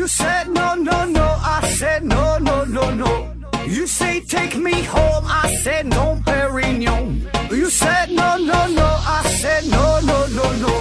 [0.00, 1.36] You said no, no, no.
[1.42, 3.34] I said no, no, no, no.
[3.66, 5.26] You say take me home.
[5.26, 7.28] I said no, Perignon.
[7.50, 8.86] You said no, no, no.
[8.86, 10.72] I said no, no, no, no.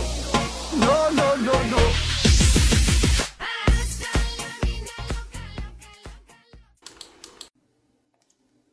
[0.79, 1.79] No, no, no, no.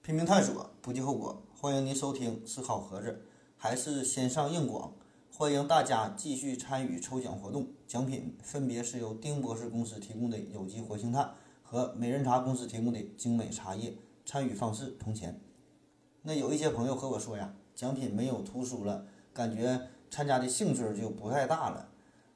[0.05, 1.43] 拼命探索，不计后果。
[1.61, 4.93] 欢迎您收听思考盒子，还是先上硬广。
[5.39, 11.31] 欢迎大家继续参与抽奖活动，奖品分别是由丁博士公司提供的有机活性炭
[11.63, 13.93] 和美人茶公司提供的精美茶叶。
[14.25, 15.39] 参与方式同前。
[16.23, 19.05] 那有一些朋友和我说呀，奖品没有图书了，
[19.35, 19.79] 感觉
[20.11, 21.91] 参加的兴趣就不太大了。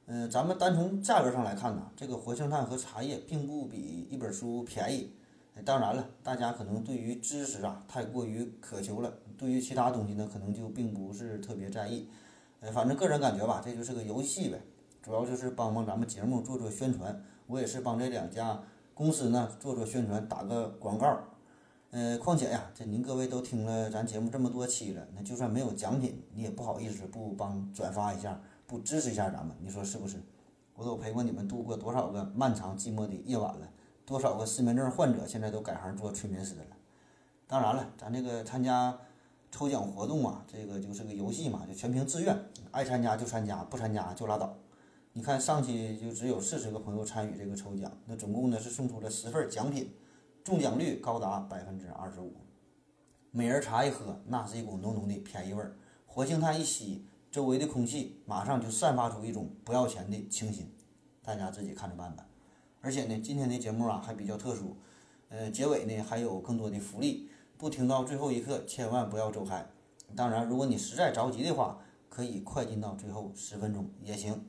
[0.04, 5.10] 嗯、咱们单从价格上来看呢，这个活性炭和茶叶并不比一本书便宜。
[5.64, 12.06] 当然了，大家可能对于知识啊太过于渴求了，对于其他东西呢，可能就并不是特别在意。
[12.60, 14.60] 呃，反正个人感觉吧，这就是个游戏呗，
[15.02, 17.22] 主要就是帮帮咱们节目做做宣传。
[17.46, 18.62] 我也是帮这两家
[18.94, 21.18] 公司呢做做宣传，打个广告。
[21.90, 30.22] 呃，况且呀，这您各位都听了咱节目这么多期了，那就算没有奖品，你也不好意思不帮转发一下，不支持一下咱们，你说是不是？
[30.74, 33.68] 我都陪过你们度过多少个漫长寂寞的夜晚了，
[34.06, 36.62] 多少个失眠症患者现在都改行做催眠师了。
[37.48, 38.96] 当然了，咱这个参加
[39.50, 42.36] 抽奖活动啊，这个就是个游戏嘛，就全凭自愿，
[42.70, 44.56] 爱参加就参加，不参加就拉倒。
[45.12, 49.92] 你看上期就只有四十个朋友参与这个抽奖，那总共呢是送出了十份奖品。
[50.42, 52.32] 中奖率高达百分之二十五。
[53.30, 55.72] 美人茶一喝，那是一股浓浓的便宜味儿；
[56.06, 60.72] 活性炭一吸，周围的空气马上就散发出一种不要钱的清新。
[61.22, 62.26] 大家自己看着办吧。
[62.80, 64.76] 而且呢，今天的节目啊还比较特殊，
[65.28, 67.28] 呃，结尾呢还有更多的福利，
[67.60, 69.66] 不听到最后一刻千万不要走开。
[70.16, 74.42] 当然，如果你实在着急的话，可以快进到最后十分钟也行。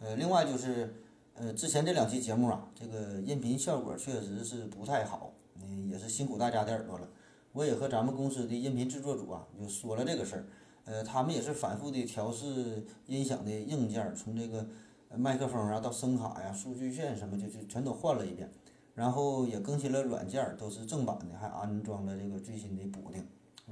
[0.00, 1.02] 呃，另外就是。
[1.38, 7.06] 呃，之前这两期节目啊，这个音频效果确实是不太好，嗯，也是辛苦大家的耳朵了。
[7.52, 10.46] 我也和咱们公司的音频制作组啊，就说了这个事儿。
[10.86, 14.66] 呃，他们也是反复的调试音响的硬件，从这个
[15.14, 18.50] 麦克风啊到声卡呀、数据线什么，就就全都换了一遍。
[18.96, 23.24] 然后也更新了软件，都是正版的，还安装了这个最新的补丁。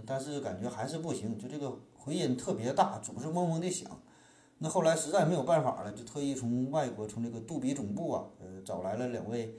[0.07, 3.91] 但是感觉还是不行，就这个回音特别大，总是嗡嗡的响。
[4.59, 9.57] 那后来实在没有办法了，就特意从外国从这个杜比总部啊，呃，找来了两位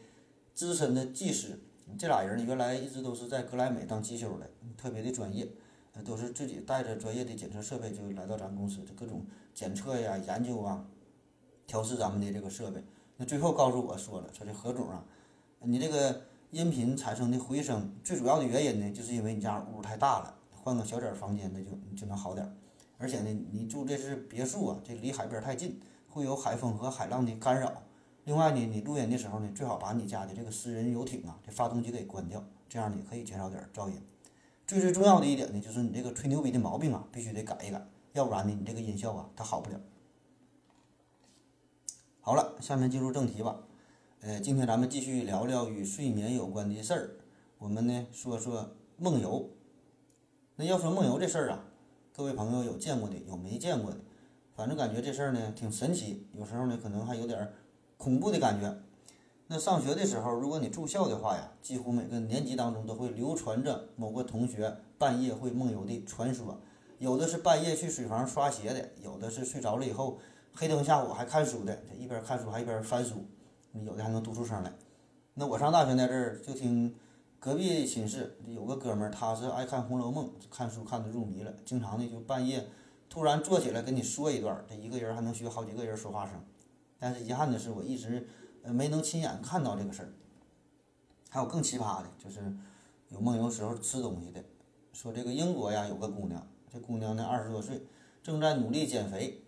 [0.54, 1.60] 资深的技师。
[1.98, 5.48] 这俩人呢，原来一直都是在格莱美当机修的，特别的专业，
[6.04, 10.86] 都是自己带着专业的检测设备就来到咱公司，就各种检测呀、研究啊、
[11.66, 12.84] 调试咱们的这个设备。
[13.18, 15.06] 那最后告诉我说了，说这何总啊，
[15.60, 16.22] 你这个
[16.52, 22.52] 音频产生的回声，最主要的原因呢，就是因为你家屋太大了，换个小点儿房间，那就就能好点儿。
[22.98, 25.80] 而且呢，你住这是别墅啊，这离海边太近，
[26.10, 27.72] 会有海风和海浪的干扰。
[28.24, 34.02] 另外呢，你录音的时候呢，最好把你家的这个私人游艇啊，这发动机给关掉，这样呢可以减少点噪音。
[34.66, 39.80] 最最重要的一点呢，就是你这个吹牛逼的毛病啊，必须得改一改，要不然呢，你这个音效啊，它好不了。
[42.22, 43.60] 好了，下面进入正题吧。
[44.26, 47.12] 呃，今天咱们继续聊聊与睡眠有关的事儿。
[47.60, 49.52] 我们呢说说梦游。
[50.56, 51.64] 那要说梦游这事儿啊。
[52.12, 53.98] 各位朋友有见过的，有没见过的，
[54.56, 57.54] 反正感觉这事儿呢挺神奇，有时候呢可能还有点
[57.98, 58.76] 恐怖的感觉。
[59.46, 66.60] 那上学的时候，如果你住校的话呀，几乎每个年级当中都会流传着某个同学半夜会梦游的传说。
[66.98, 70.18] 有的是半夜去水房刷鞋的，有的是睡着了以后
[70.52, 73.24] 黑灯瞎火还看书的，一边看书还一边翻书，
[73.84, 74.72] 有的还能读出声来。
[75.34, 76.96] 那我上大学那阵儿就听。
[77.38, 82.66] 隔壁寝室有个哥们儿，他是爱看《红楼梦》，看书看得入迷了，经常的就半夜
[83.08, 86.44] 突然坐起来跟你说一段，这一个人还能学好几个人说话声。
[86.98, 88.28] 但是遗憾的是，我一直
[88.64, 90.10] 没能亲眼看到这个事儿。
[91.30, 92.40] 还有更奇葩的，就是
[93.10, 94.44] 有梦游时候吃东西的，
[94.92, 97.86] 说这个英国呀有个姑娘，这姑娘呢二十多岁，
[98.24, 99.44] 正在努力减肥，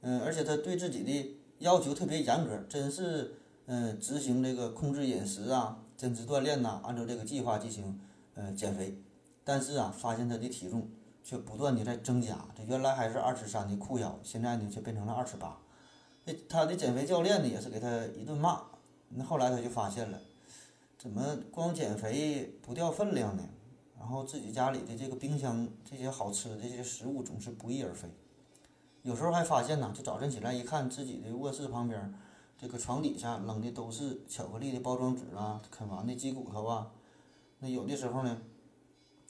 [0.00, 3.34] 嗯，而且她对自己的要求特别严格，真是
[3.72, 5.78] 嗯执行这个控制饮食啊。
[5.96, 8.00] 坚持锻炼呐，按照这个计划进行，
[8.34, 8.96] 呃，减肥，
[9.44, 10.88] 但是啊，发现他的体重
[11.22, 12.38] 却不断的在增加。
[12.56, 15.58] 这原来还是二尺三的裤腰，现在呢却变成了二尺八。
[16.24, 17.86] 那他的减肥教练呢也是给他
[18.18, 18.62] 一顿骂。
[19.10, 20.18] 那后来他就发现了，
[20.98, 23.42] 怎么光减肥不掉分量呢？
[23.98, 28.08] 然后自己家里的这个冰箱这些好吃的这些食物总是不翼而飞。
[29.02, 32.14] 有时候还发现呢，就早晨起来一看自己的卧室旁边。
[32.60, 36.92] 这个床底下扔的都是巧克力的包装纸啊，啃完的鸡骨头啊，
[37.58, 38.36] 那有的时候呢，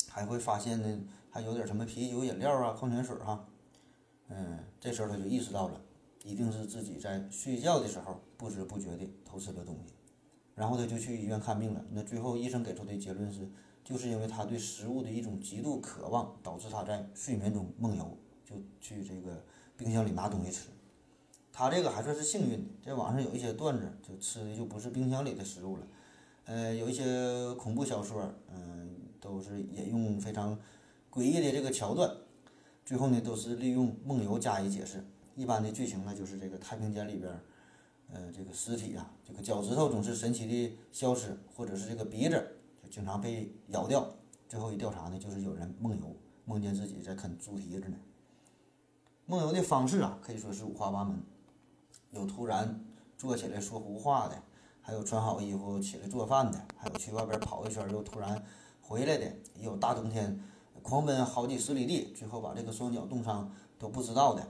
[0.08, 1.00] 还会发现呢，
[1.30, 3.46] 还有点什么啤酒、饮料啊、矿泉水哈，
[4.30, 5.80] 嗯，这时候他就意识到了，
[6.24, 9.94] 一定是自己在睡觉的时候不知不觉地偷吃了东西，
[10.56, 11.84] 然后他就去医院看病了。
[11.92, 13.48] 那最后医生给出的结论是，
[13.84, 19.40] 就是因为他对食物的一种极度渴望，导致他在睡眠中梦游，就去这个
[19.76, 20.68] 冰箱里拿东西吃。
[21.60, 25.86] 他这个还算是幸运的，在网上有一些段子，就吃的就不是冰箱里的食物了。
[26.46, 30.58] 呃，有一些恐怖小说，嗯，都是引用非常
[31.12, 32.10] 诡异的这个桥段，
[32.82, 35.04] 最后呢都是利用梦游加以解释。
[35.36, 37.30] 一般的剧情呢，就是这个太平间里边，
[38.10, 44.08] 呃，这个尸体啊，这个脚趾头总是神奇的消失，或者是这个鼻子就经常被咬掉。
[44.48, 46.16] 最后一调查呢，就是有人梦游，
[46.46, 47.98] 梦见自己在啃猪蹄子呢。
[49.26, 51.22] 梦游的方式啊，可以说是五花八门，
[52.10, 52.84] 有突然
[53.16, 54.42] 坐起来说胡话的。
[54.82, 58.42] 还有穿好衣服起来做饭的，还有去外边跑一圈又突然
[58.80, 60.42] 回来的，也有大冬天
[60.82, 64.42] 狂奔好几十里地，最后把这个双脚冻伤都不知道的。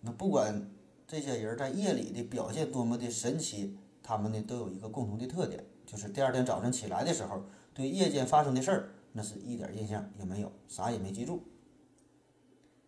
[0.00, 0.68] 那不管
[1.06, 7.44] 这些人在夜里的表现多么的神奇，他们呢都有一个共同的特点，就是第二天早晨起来的时候，
[7.74, 11.44] 对夜间发生的事儿那是一点印象也没有，啥也没记住。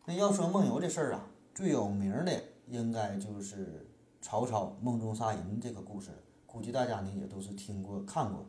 [0.07, 2.33] 那要说梦游这事儿啊，最有名的
[2.67, 3.86] 应该就是
[4.27, 6.11] 曹操梦中杀人这个故事。
[6.47, 8.45] 估计大家呢也都是听过看过。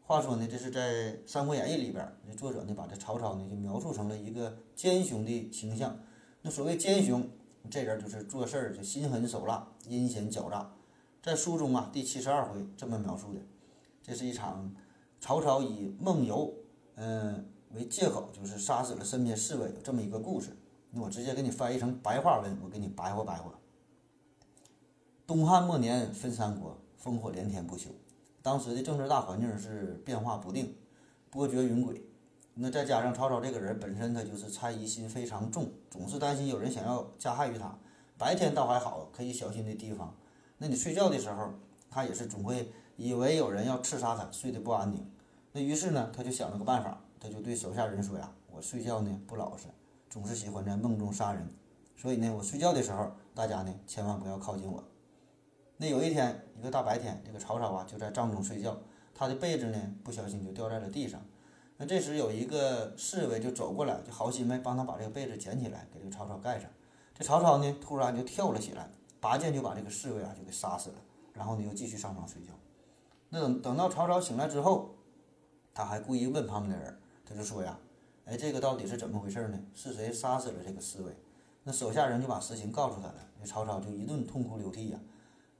[0.00, 5.94] 话说呢，这是在《三国演义》里边，这作者呢把这曹操呢就描述成了一个奸雄的形象。
[6.40, 7.28] 那所谓奸雄，
[7.70, 10.72] 这人就是做事儿就心狠手辣、阴险狡诈。
[11.22, 13.40] 在书中啊，第七十二回这么描述的：
[14.02, 14.74] 这是一场
[15.20, 16.50] 曹操以梦游，
[16.94, 20.56] 嗯为借口，就是杀死了身边侍卫，有这么一个故事。
[20.92, 23.52] 那我直接给你翻译成白话文，我给你白话白话。
[25.26, 26.78] 东汉末年分三国。
[27.04, 27.90] 烽火连天不休，
[28.40, 30.74] 当时的政治大环境是变化不定、
[31.28, 32.00] 波谲云诡。
[32.54, 37.78] 那再加上曹操这个人本身他就是猜疑心非常重，总是担心有人想要加害于他。
[38.16, 40.16] 白天倒还好，可以小心的地方。
[40.56, 41.52] 那你睡觉的时候，
[41.90, 45.06] 他也是总会以为有人要刺杀他，睡得不安宁。
[45.52, 49.66] 那于是呢，他就想了个办法，他就对手下人说呀：“我睡觉呢不老实，
[50.08, 51.46] 总是喜欢在梦中杀人。
[51.94, 54.82] 所以呢，我睡觉的时候，大家呢千万不要靠近我。”
[55.76, 58.76] 那有一天，一个大白天，这个曹操啊就在帐中睡觉，
[59.14, 61.20] 他的被子呢不小心就掉在了地上。
[61.76, 66.70] 那这时有一个侍卫就走过来，就好心呗帮他把这个被子捡起来，给这个曹操盖上。
[67.12, 68.88] 这曹操呢突然就跳了起来，
[69.20, 70.96] 拔剑就把这个侍卫啊就给杀死了，
[71.32, 72.52] 然后呢又继续上床睡觉。
[73.28, 74.94] 那等等到曹操醒来之后，
[75.74, 77.76] 他还故意问旁边的人，他就说呀
[78.26, 79.58] ：“哎，这个到底是怎么回事呢？
[79.74, 81.12] 是谁杀死了这个侍卫？”
[81.64, 84.98] 那手下人就把实情告诉他了，那曹操就一顿痛哭流涕呀。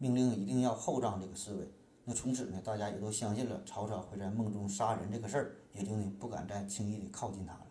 [0.08, 1.68] 命令一定要厚葬这个侍卫。
[2.04, 7.66] 那从此呢，大家也都相信了曹操会在梦中杀人这个事儿，也就呢不敢再轻易的靠近他了。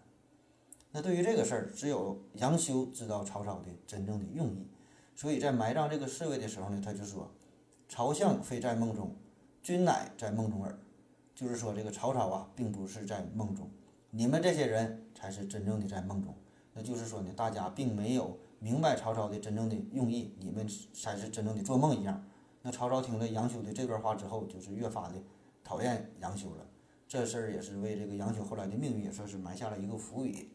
[0.91, 4.68] 那对于这个事儿，只有杨修知道曹操的真正的用意。
[5.15, 7.30] 所以在埋葬这个侍卫的时候呢，他就说
[7.88, 9.15] ：“曹相非在梦中，
[9.62, 10.80] 君乃在梦中耳。”
[11.35, 13.69] 就是说，这个曹操啊，并不是在梦中，
[14.09, 16.33] 你们这些人才是真正的在梦中。
[16.74, 18.38] 那就是说呢，大家并没有。
[18.63, 22.24] 明白曹操的真正的用意，你们才是真正的做梦一样。
[22.62, 25.15] 那曹操听了杨修的这段话之后，就是越发的
[25.65, 26.65] 讨厌杨修了。
[27.06, 30.50] 这事儿也是为这个杨修后来的命运也算是埋下了一个伏笔。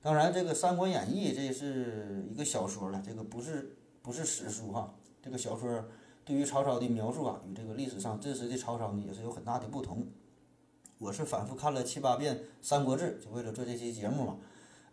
[0.00, 4.92] 当然，这个《三国演义》这是一个小说了，这个不是不是史书哈。
[5.22, 5.84] 这个小说
[6.24, 10.08] 对于曹操的描述啊，与这个历史上真实的曹操呢，也是有很大的不同。
[10.98, 14.38] 我是反复看了七八遍《三国志》，就为了做这期节目嘛。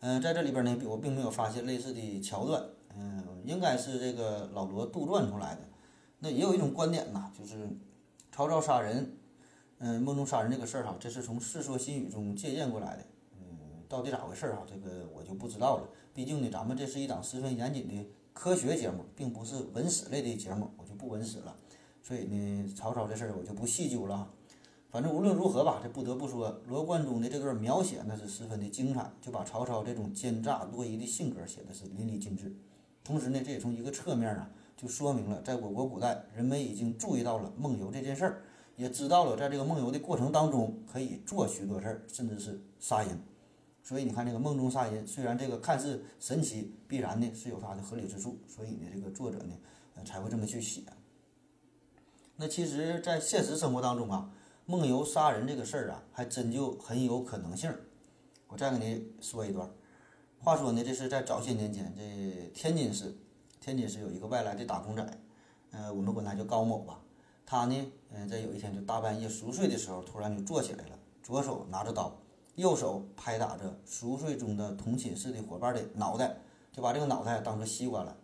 [0.02, 2.64] 嗯，在这里边呢，我并没有发现类似的桥段。
[2.98, 5.62] 嗯，应该是这个老罗杜撰出来的。
[6.20, 7.68] 那也有一种观点呐，就是
[8.32, 9.18] 曹操杀人，
[9.78, 13.04] 嗯，梦中杀人这个事儿哈，这是从《世说新语》中借鉴过来的。
[13.40, 14.64] 嗯，到底咋回事儿哈？
[14.68, 15.90] 这个我就不知道了。
[16.14, 21.56] 毕竟呢，咱们这是一档十分严谨的科学节目，并不是文史类的节目，我就不文史了。
[22.02, 24.30] 所以呢，曹操这事儿我就不细究了。
[24.92, 32.52] 反正无论如何吧，这不得不说，罗贯中的这段描写那是十分的精彩，就把曹操这种奸诈多疑的性格写的是淋漓尽致。
[33.04, 38.42] 同时呢，这也从一个侧面啊，就说明了在我国古代，人们已经注意到了梦游这件事儿，
[38.78, 43.20] 也知道了在这个梦游的过程当中可以做许多事儿，甚至是杀人。
[43.84, 48.40] 所以你看，这个梦中杀人，虽然这个看似神奇，必然呢是有它的合理之处。
[48.48, 49.54] 所以呢，这个作者呢，
[50.04, 50.82] 才会这么去写。
[52.38, 54.32] 那其实，在现实生活当中啊。
[54.70, 57.76] 梦游杀人这个事儿啊，还真就很有可能性。
[58.48, 59.68] 我再给你说一段。
[60.38, 63.18] 话说呢，这是在早些年前，这天津市，
[63.60, 65.04] 天津市有一个外来的打工仔，
[65.72, 67.02] 呃，我们管他叫高某吧。
[67.48, 72.16] 他呢，嗯，在有一天就大半夜熟睡的时候，突然就坐起来了，左手拿着刀，
[72.54, 76.38] 右手拍打着熟睡中的同寝室的伙伴的脑袋，
[76.72, 78.16] 就把这个脑袋当成西瓜了。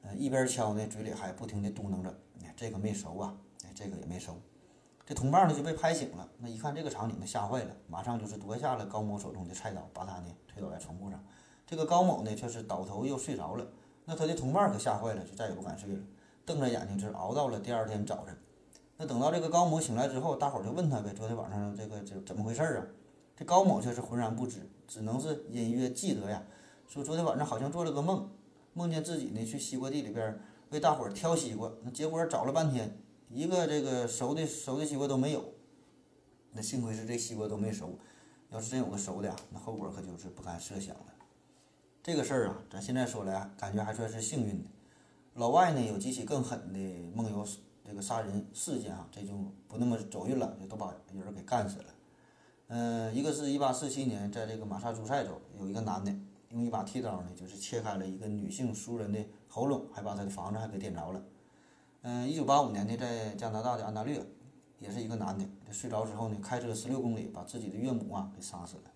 [0.00, 4.40] 呃，一边敲呢，嘴里还不停地嘟囔着：“哎，这个没熟啊，哎，这个也没熟。”
[5.04, 11.22] 这同伴呢就被拍醒了，那一看这个场景，他吓坏了，马上就是夺下了高某手中的菜刀，把他呢推倒在床铺上。
[11.66, 13.66] 这个高某呢却是倒头又睡着了，
[14.04, 16.00] 那他的同伴可吓坏了，就再也不敢睡了，
[16.46, 18.36] 瞪着眼睛就熬到了第二天早晨。
[18.96, 22.86] 那等到这个高某醒来之后，大伙就问他呗，昨天晚上这个这怎么回事啊？
[23.34, 26.40] 这高某却是浑然不知，只能是隐约记得呀，
[26.86, 28.30] 说昨天晚上好像做了个梦，
[28.72, 30.38] 梦见自己呢去西瓜地里边
[30.70, 32.96] 为大伙儿挑西瓜，那结果找了半天。
[33.34, 35.42] 一个这个熟的熟的西瓜都没有，
[36.52, 37.98] 那幸亏是这西瓜都没熟，
[38.50, 41.06] 要是真有个熟的呀，那后果可就是不堪设想了。
[42.02, 44.68] 这个事儿啊，咱现在说来，感觉还算是幸运的。
[45.32, 46.78] 老外呢有几起更狠的
[47.14, 47.46] 梦游
[47.86, 49.32] 这个杀人事件啊，这就
[49.66, 51.86] 不那么走运了，就都把人给干死了。
[52.66, 56.14] 嗯，一个是一八四七年，在这个马萨诸塞州，有一个男的
[56.50, 61.24] 用一把剃刀呢，就是切开了一个女性熟人的喉咙，还把她的房子还给点着了。
[62.04, 64.20] 嗯，一九八五年呢，在加拿大的安大略，
[64.80, 68.90] 也是一个男的，他睡着之后呢，开车十六公里把自己的岳母啊给杀死了。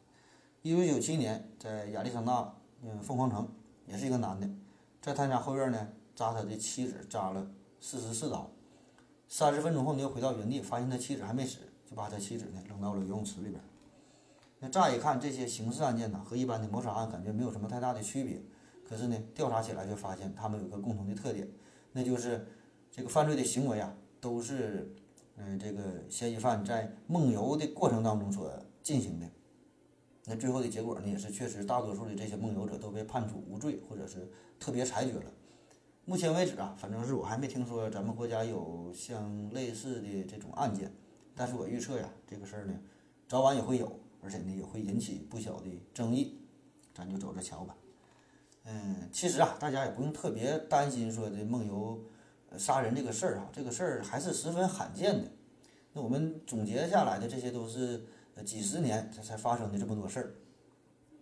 [0.63, 3.49] 一九九七年，在亚利桑那，嗯，凤凰城，
[3.87, 4.51] 也是一个男的，
[5.01, 7.49] 在他家后院呢扎他的妻子扎了
[7.81, 8.51] 四十四刀，
[9.29, 11.59] 三十分钟后呢又回到原地，发现他妻子还没死，
[11.89, 13.63] 就把他妻子呢扔到了游泳池里边。
[14.59, 18.43] 那乍一看这些刑事案件呢，和一般的谋杀案感觉没有什么太大的区别，
[18.85, 21.49] 可是呢，调查起来就发现他们有个共同的特点，
[21.93, 22.45] 那就是。
[22.97, 24.91] 这个犯罪的行为啊，都是，
[25.37, 28.51] 嗯，这个嫌疑犯在梦游的过程当中所
[28.83, 29.27] 进行的。
[30.25, 34.27] 那最后的结果呢，也是确实大多数的这些梦游者都被判处无罪，或者是
[34.59, 35.31] 特别裁决了。
[36.07, 40.91] 目前为止啊，反正是我还没听说咱们国家有像类似的这种案件。
[41.35, 42.73] 但是我预测呀，这个事儿呢，
[43.29, 46.41] 早晚也会有，而且呢，也会引起不小的争议。
[46.95, 47.77] 咱就走着瞧吧。
[48.65, 52.01] 嗯，其实啊，大家也不用特别担心说这梦游。
[52.59, 55.29] 杀人这个事儿啊，这个事儿还是十分罕见的。
[55.93, 58.05] 那我们总结下来的这些都是
[58.45, 60.35] 几十年才才发生的这么多事儿。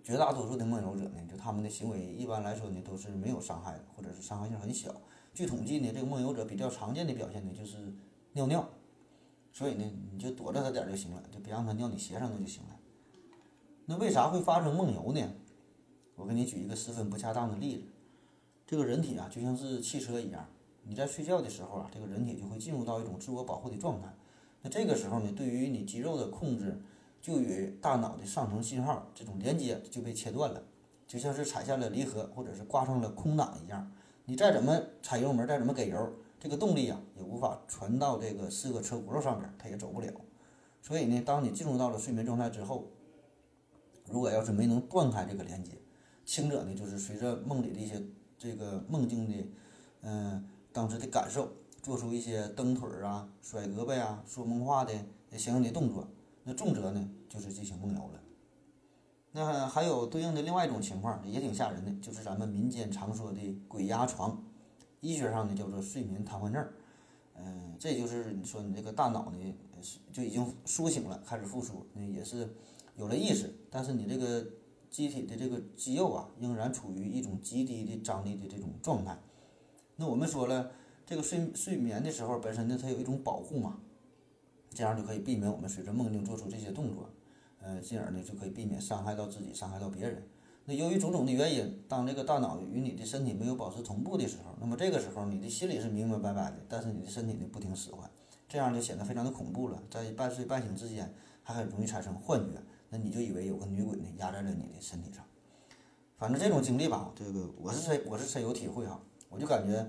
[0.02, 4.94] 绝大多数的梦游者呢，就他们的行为一般来说呢都是没有伤害的，或者是伤害性很小。
[5.32, 7.76] 据统计呢，这个梦游者比较常见的表现呢就是
[8.34, 8.68] 尿尿，
[9.50, 12.76] 所以呢你就躲着他点就行了，就别让他尿你鞋上头就行了。
[13.86, 15.32] 那为啥会发生梦游呢？
[16.16, 17.82] 我给你举一个十分不恰当的例子。
[18.66, 20.46] 这个人体啊就像是汽车一样。
[20.86, 24.08] 你在睡觉的时候啊，这个人体就会进入到一种自我保护的状态。
[24.62, 26.80] 那这个时候呢，对于你肌肉的控制，
[27.20, 30.62] 就与大脑的上层信号这种连接就被切断了，
[31.06, 33.90] 就像是踩下了离合，或者是挂上了空挡一样。
[34.26, 40.10] 你再怎么踩油门，再怎么给油，这个动力啊也无法传到这个四个车轱辘上边，它也走不了。
[40.80, 42.86] 所以呢，当你进入到了睡眠状态之后，
[44.10, 45.72] 如果要是没能断开这个连接，
[46.24, 48.02] 轻者呢就是随着梦里的一些
[48.38, 49.46] 这个梦境的，
[50.02, 50.48] 嗯。
[50.74, 54.92] 当时的感受，做出一些蹬腿儿啊、甩胳膊呀、说梦话的
[55.38, 56.08] 相应的动作。
[56.42, 58.20] 那重则呢，就是进行梦游了。
[59.30, 64.44] 那还有对应的另外一种情况，也挺吓人的，就是咱们民间常说的“鬼压床”，
[65.00, 66.68] 医学上呢叫做睡眠瘫痪症。
[67.36, 69.38] 嗯，这就是你说你这个大脑呢
[70.12, 72.52] 就已经苏醒了，开始复苏，那也是
[72.96, 74.44] 有了意识，但是你这个
[74.90, 79.16] 机体的这个肌肉啊，仍然处于一种极低的张力的这种状态。
[79.96, 80.72] 那我们说了，
[81.06, 83.78] 这个睡睡眠的时候本身呢，它有一种保护嘛，
[84.70, 87.08] 这样就可以避免我们随着梦境做出这些动作，
[87.60, 90.22] 呃，进而呢就可以避免伤害到自己，伤害到别人。
[90.64, 98.10] 那由于种种的原因，当这个大脑与你的身体没有保持同步的时候，那么这个时候你的心里是明明白白的，但是你的身体呢不听使唤，
[98.48, 99.82] 这样就显得非常的恐怖了。
[99.90, 105.24] 在半睡半醒之间，还很容易产生幻觉，那你就以为有个女鬼呢压在了你的身体上。
[106.16, 108.98] 反正这种经历吧，这个我是深我是深有体会哈。
[109.34, 109.84] 我就感觉，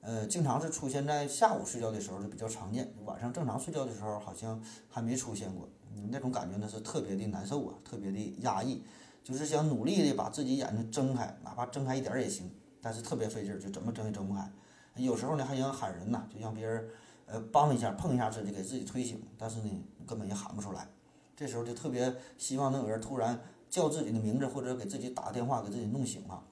[0.00, 5.68] 呃，经常是出现在下午睡觉的时候就比较常见，晚上正常睡觉的时候好像还没出现过。
[6.10, 8.82] 那种感觉呢是特别的难受啊，特别的压抑，
[9.24, 12.48] 就是想努力的把自己眼睛睁开，哪怕睁开一点儿也行，
[12.80, 14.48] 但是特别费劲，就怎么睁也睁不开。
[14.96, 16.88] 有时候呢还想喊人呐，就让别人
[17.26, 20.88] 呃帮一下、碰一下自己，给自己推醒，但是呢根本也喊不出来。
[21.34, 26.44] 这时候就特别希望能有人突然叫自己的名字，或者给自己打个电话，给自己弄醒啊。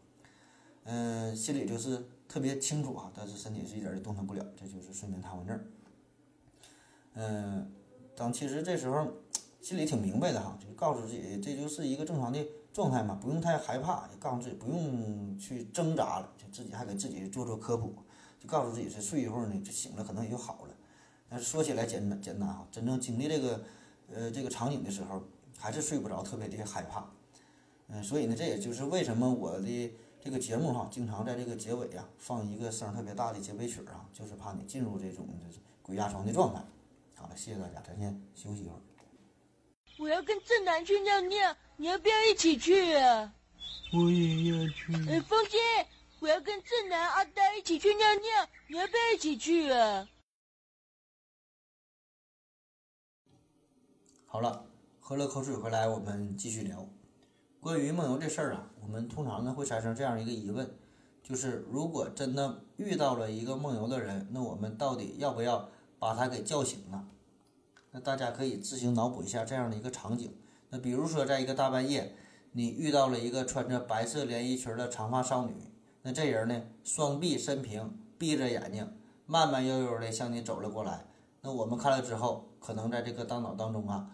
[0.84, 2.04] 嗯，心里就是。
[2.32, 5.60] 特别清楚啊，但是身体是一点儿也动弹不了，这就是睡眠瘫痪症。
[7.12, 7.70] 嗯，
[8.16, 9.06] 当其实这时候
[9.60, 17.94] 心里挺明白的哈，就告诉自己这就是一个正常的状态嘛，不用太害怕，也告诉自己不用去挣扎了，就自己还给自己做做科普，
[18.40, 20.74] 就告诉自己是睡一会儿呢，就醒了，可能也就好了。
[21.28, 23.60] 但是说起来简单简单哈，真正经历这个
[24.10, 25.22] 呃这个场景的时候，
[25.58, 27.10] 还是睡不着，特别的害怕。
[27.88, 29.92] 嗯，所以呢，这也就是为什么我的。
[30.24, 36.62] 这个节目哈，经常在这个结尾啊放一个声特别大的结尾曲啊，就是怕你进入这种就是鬼压床的状态。
[37.16, 38.80] 好了，谢谢大家，咱先休息一会儿。
[39.98, 43.34] 我要跟正南去尿尿，你要不要一起去啊？
[43.92, 44.94] 我也要去。
[45.10, 45.58] 哎，风姐，
[46.20, 50.08] 我要跟正南、阿呆一起去尿尿，你要不要一起去啊？
[54.26, 54.64] 好了，
[55.00, 56.88] 喝了口水回来，我们继续聊。
[57.60, 60.68] 关于梦游这事儿啊，我们通常呢会产生这样一个疑问，
[61.22, 67.06] 就是如果真的遇到了一个梦游的人，那我们到底要不要把他给叫醒呢？
[67.92, 70.34] 那大家可以自行脑补一下这样的一个场景。
[70.70, 72.14] 那比如说，在一个大半夜，
[72.52, 75.54] 你遇到了一个穿着白色连衣裙的长发少女，
[76.02, 78.90] 那这人呢，双臂伸平，闭着眼睛，
[79.26, 81.04] 慢慢悠悠的向你走了过来。
[81.42, 84.10] 那我们看了之后，可能在这个大脑当中啊。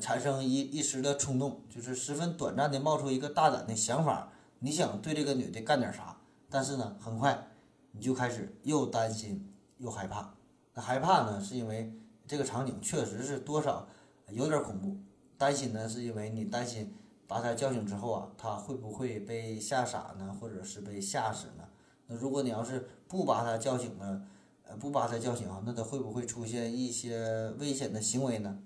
[0.00, 6.16] 产生一一时的冲动，就是十分短暂的冒出一个大胆的想法，你想对这个女的干点啥？
[6.50, 7.48] 但是呢，很快
[7.92, 10.34] 你就开始又担心又害怕。
[10.74, 11.92] 那害怕呢，是因为
[12.26, 13.86] 这个场景确实是多少
[14.28, 14.96] 有点恐怖；
[15.36, 16.94] 担心呢，是因为你担心
[17.26, 21.64] 把她叫醒之后啊，她会不会被吓傻呢，或者是被吓死呢？
[22.06, 24.22] 那如果你要是不把她叫醒呢，
[24.66, 28.58] 呃，不把她叫醒啊，那她会不会出现一些危险的行为呢？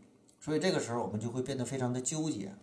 [0.49, 2.55] 所以这个时候我们就会变得非常的纠结，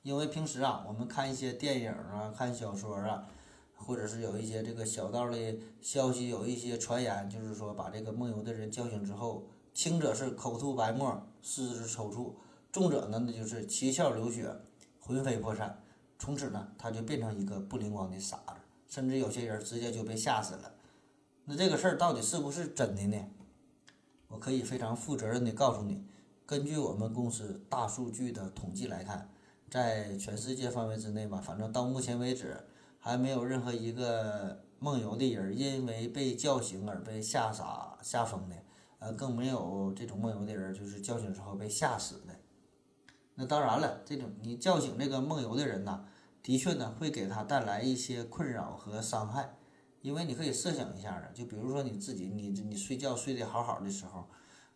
[0.00, 3.28] 因为平时啊，我们看一些电影啊、看小说啊，
[3.76, 12.32] 或者是有一些这个小道的消息，有一些传言，就是说把这个梦游的人叫醒之后，轻者是口吐白沫、四肢抽搐，
[12.72, 14.50] 重者呢那就是七窍流血、
[14.98, 15.78] 魂飞魄散，
[16.18, 18.54] 从此呢他就变成一个不灵光的傻子，
[18.88, 20.72] 甚至有些人直接就被吓死了。
[21.44, 23.22] 那这个事儿到底是不是真的呢？
[24.28, 26.06] 我可以非常负责任的告诉你。
[26.44, 29.30] 根据我们公司大数据的统计来看，
[29.70, 32.56] 在全世界范围之内吧，反正到目前为止
[32.98, 38.56] 还没有任何一个梦游的人因为被叫醒而被吓傻、吓疯的，
[38.98, 42.34] 呃，更没有这种梦游的人就是叫醒之后被吓死的。
[43.36, 46.04] 那当然了，这种你叫醒这个梦游的人呢，
[46.42, 49.54] 的确呢会给他带来一些困扰和伤害，
[50.02, 54.28] 因为你可以设想一下啊，就比如说你自己，你你睡觉睡得好好的时候，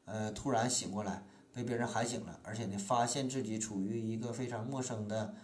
[0.07, 1.27] 呃，突然醒过来。
[1.57, 5.35] 被别人喊醒了，而且呢，发现自己处于一个非常陌生的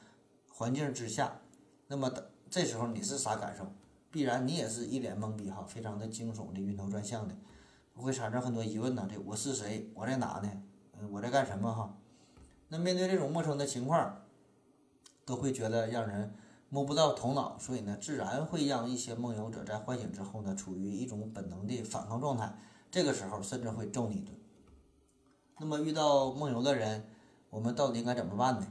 [0.50, 1.40] 环境之下，
[1.86, 2.12] 那么
[2.50, 3.72] 这时候你是啥感受？
[4.10, 7.34] 必然你也是一脸懵逼哈，非常的惊悚的、晕头转向的，
[7.94, 9.08] 会产生很多疑问呢。
[9.10, 9.90] 这我是谁？
[9.94, 10.52] 我在哪呢？
[11.00, 11.96] 嗯，我在干什么哈？
[12.68, 14.20] 那面对这种陌生的情况，
[15.24, 16.34] 都会觉得让人
[16.68, 22.54] 摸不到头脑，所以呢，自然会让一些梦游者在唤醒之后呢，处于一种本能的反抗状态，
[22.90, 24.36] 这个时候甚至会揍你一顿。
[25.58, 27.04] 那么遇到梦游的人，
[27.50, 28.66] 我们到底应该怎么办呢？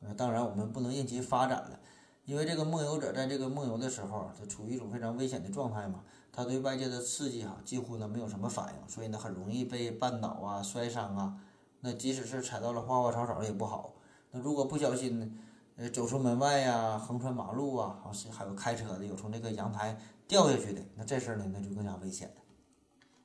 [0.00, 1.80] 呃，当然我们不能任其发展了，
[2.24, 11.40] 因为这个梦游者在这个梦游的时候，他处于一种非常危险的状态嘛，他对外界的刺激哈几乎呢没有什么反应，所以呢很容易被绊倒啊、摔伤啊。
[11.80, 13.94] 那即使是踩到了花花草草也不好。
[14.30, 15.38] 那如果不小心，
[15.76, 22.34] 呃，走出门外呀、横穿马路啊，还是还有开车的有从这个阳台掉下去的，那这事儿呢那就更加危险了。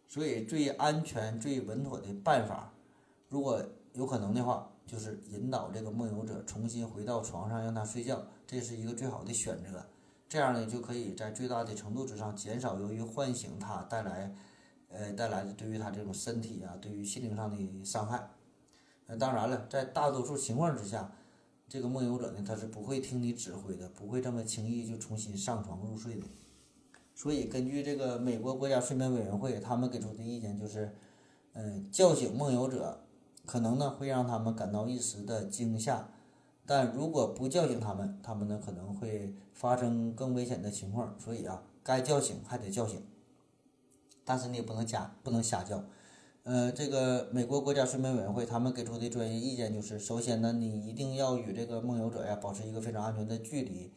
[0.07, 2.72] 所以最安全、最稳妥的办法。
[3.33, 3.59] 如果
[3.93, 9.83] 有可能的话，就是引导这个梦游者重新回到床上，让他睡觉，这是一个最好的选择。
[10.29, 14.35] 这样呢，就可以在最大的程度之上减少由于唤醒他带来，
[14.89, 18.29] 呃带来的对于他这种身体啊、对于心灵上的伤害。
[19.07, 21.11] 呃，当然了，在大多数情况之下，
[21.67, 26.27] 这个梦游者呢，他是不会听你指挥的，不会这么轻易就重新上床入睡的。
[27.15, 30.95] 所以，根据这个美国国家睡眠委员会，他们给出的意见就是，
[31.53, 32.99] 嗯，叫醒梦游者。
[33.45, 36.09] 可能呢会让他们感到一时的惊吓，
[36.65, 41.13] 但如果不叫醒他们，他们呢可能会发生更危险的情况。
[41.19, 43.01] 所以啊，该叫醒还得叫醒，
[44.23, 45.83] 但是你也不能瞎不能瞎叫。
[46.43, 53.91] 呃，这个美国国家睡眠委员会他们给出的专业意见就是：首先呢，你一定要与这个梦游者呀保持一个非常安全的距离，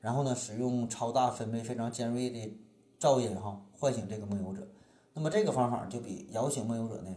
[0.00, 2.56] 然后呢，使用超大分贝、非常尖锐的
[3.00, 4.66] 噪音哈唤醒这个梦游者。
[5.14, 7.10] 那么这个方法就比摇醒梦游者呢。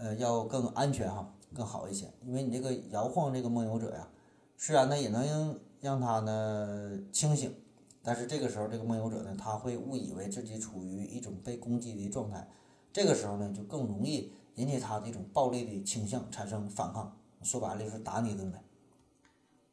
[0.00, 2.10] 呃，要更安全哈，更好一些。
[2.24, 4.08] 因为你这个摇晃这个梦游者呀，
[4.56, 7.54] 虽然呢也能让他呢清醒，
[8.02, 12.48] 但是这个时候这个梦游者呢，他会误以为自己处于一种被攻击的状态，
[12.94, 17.14] 这个时候呢就更容易引起他的一种暴力的倾向，产生反抗。
[17.42, 18.64] 说白了就是打你一顿呗。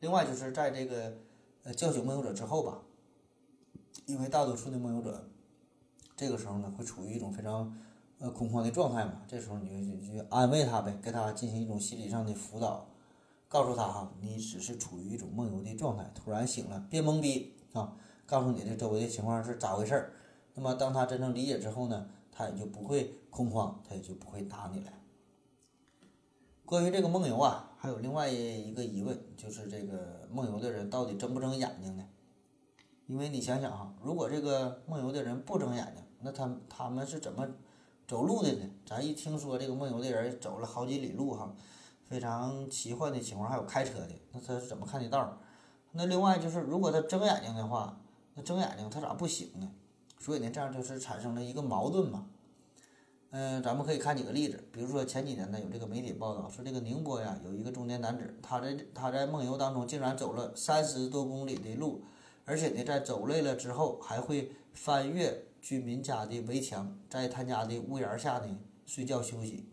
[0.01, 1.13] 另外就是在这个
[1.63, 2.81] 呃叫醒梦游者之后吧，
[4.05, 5.29] 因为大多数的梦游者
[6.17, 7.73] 这个时候呢会处于一种非常。
[8.19, 12.87] 呃，恐慌的状态嘛，这时候你就就安慰他呗，给他进行一种心理上的辅导，
[13.47, 17.93] 告诉他哈，你只是处于一种梦游的状态，突然醒了，别懵逼啊，
[18.25, 20.13] 告诉你这周围的情况是咋回事儿。
[20.55, 24.91] 那么当他真正理解之后呢，他也就不会恐慌，他也就不会打你了。
[26.65, 32.03] 关于这个梦游啊，还有另外一个疑问，就是这个梦游的人到底睁不睁眼睛呢？
[33.05, 37.47] 因为你想想哈，如果这个梦游的人不睁眼睛，那他他们是怎么
[38.07, 38.69] 走路的呢？
[38.85, 41.53] 咱一听说这个梦游的人走了好几里路哈，
[42.07, 45.37] 非常奇幻的情况，还有开车的，那他是怎么看的道儿？
[45.91, 47.99] 那另外就是，如果他睁眼睛的话，
[48.35, 49.69] 那睁眼睛他咋不醒呢？
[50.19, 52.27] 所以呢，这样就是产生了一个矛盾嘛。
[53.31, 62.05] 嗯，咱们可以看几个例子，比如说前几年呢，有这个媒体报道说，这个宁波呀有一个中年男子，他在他在梦游当中竟然走了三十多公里的路，
[62.45, 69.67] 而且呢，在走累了之后还会翻越居民家的围墙，在他家的屋檐下呢睡觉休息。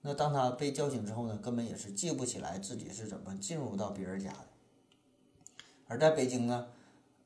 [0.00, 4.48] 那当他被叫醒之后呢，根本也是记不起来自己是怎么进入到别人家的。
[5.86, 6.66] 而在北京呢。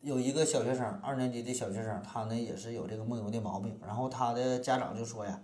[0.02, 3.80] 有一个小学生，二年级的小学生，他呢也是有这个梦游的毛病。
[3.80, 5.40] 然后他的家长就说呀，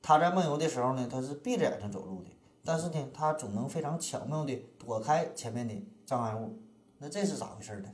[0.00, 2.30] 他在梦游的时候呢，他是闭着眼睛走路的，
[2.64, 5.74] 但是呢，他总能非常巧妙地躲开前面的
[6.06, 6.58] 障碍物。
[6.96, 7.90] 那这是咋回事呢？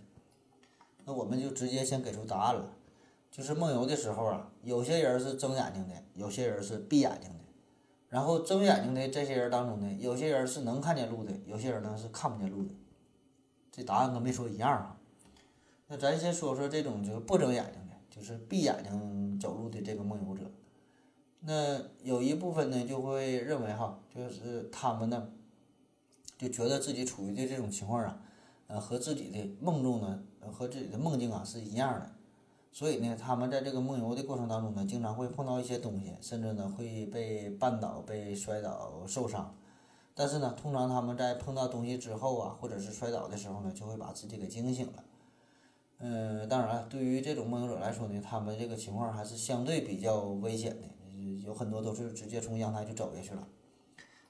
[1.05, 2.71] 那我们就直接先给出答案了，
[3.35, 7.39] 就是梦游的时候啊，有些人是睁眼睛的，有些人是闭眼睛的。
[8.09, 12.73] 然后睁眼睛的这些人当中呢，有些人是能看见路的，有些人呢是看不见路的。
[13.73, 14.97] 这答案跟没说一样啊。
[15.89, 20.49] 那咱先说说这种就是不睁眼睛的，就是闭眼睛走路的这个梦游者。
[21.41, 25.29] 那有一部分呢就会认为哈，就是他们呢
[26.39, 28.21] 就觉得自己处于的这种情况啊，
[28.69, 32.14] 呃，和自己的梦中呢，和自己的梦境啊是一样的。
[32.75, 39.55] 所以呢，他们在这个梦游的过程当中呢，经常会碰到一些东西，甚至呢会被绊倒、被摔倒、受伤。
[40.13, 45.05] 但是呢，通常他们在碰到东西之后啊，或者是摔倒的时候呢，就会把自己给惊醒了。
[45.99, 50.89] 嗯，当然了，对于这种梦游者来说呢，他们这个情况还是相对比较危险的，
[51.45, 53.47] 有很多都是直接从阳台就走下去了。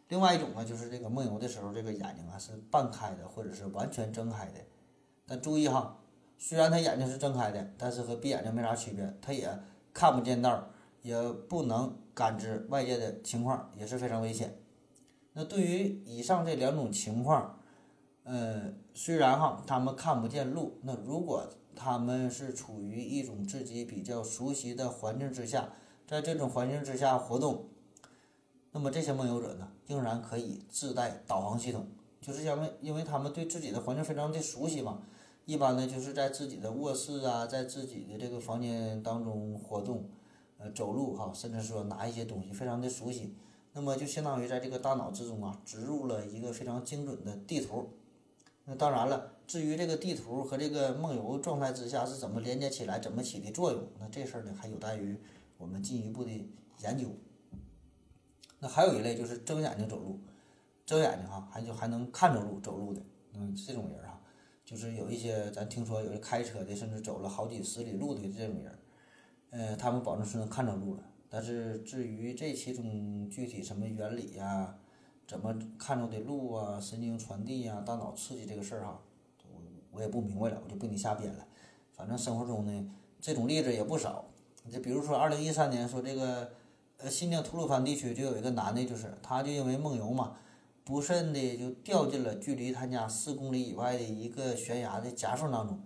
[0.08, 4.60] 另外一种呢，就是这个梦游的时候，这个眼睛啊是半开的，或者是完全睁开的。
[5.26, 5.98] 但注意哈，
[6.46, 9.48] 虽然他眼睛是睁开的，但是和闭眼睛没啥区别，他也
[9.94, 10.66] 看不见道，
[11.00, 11.16] 也
[11.48, 14.54] 不能感知外界的情况，也是非常危险。
[15.32, 17.58] 那对于以上这两种情况，
[18.24, 25.70] 嗯，虽然哈他们看不见路，那如果他们是处于一种自己比较熟悉的环境之下，
[26.06, 27.70] 在这种环境之下活动，
[28.72, 31.86] 那么这些梦游者呢，仍然可以自带导航系统，
[32.20, 35.00] 就是因为因为他们对自己的环境非常的熟悉嘛，
[35.46, 40.08] 一般呢就是在自己的卧室啊，在自己的这个房间当中活动，
[40.58, 43.34] 呃，走路哈，甚至说拿一些东西，非常的熟悉，
[43.72, 47.90] 那么就相当于在这个大脑之中啊，植入了一个非常精准的地图。
[48.64, 55.14] 那当然了，至于这个地图和这个梦游状态之下是怎么连接起来、怎么起的作用，那这事儿呢还有待于
[55.58, 56.30] 我们进一步的
[56.80, 57.08] 研究。
[58.60, 60.18] 那还有一类就是睁眼睛走路，
[60.86, 63.02] 睁眼睛哈，还就还能看着路走路的，
[63.34, 64.03] 嗯，这种人，
[64.64, 68.78] 就是有一些咱听说有的开车的，甚至走了好几十里路的这种人，
[69.50, 71.02] 呃，他们保证是能看着路了。
[71.28, 74.76] 但是至于这其中具体什么原理呀？
[75.26, 79.00] 怎么看着的路啊，神经传递呀，大脑刺激这个事儿哈，
[79.50, 79.58] 我
[79.90, 81.46] 我也不明白了，我就不给你瞎编了。
[81.92, 82.90] 反正生活中呢，
[83.22, 84.26] 这种例子也不少。
[84.70, 86.52] 就比如说，二零一三年说这个，
[86.98, 90.36] 呃，新疆吐鲁番地区就有一个男的，就是他就因为梦游嘛，
[90.84, 95.82] 不慎的就掉进了距离他家四公里以外的一个悬崖的夹缝当中。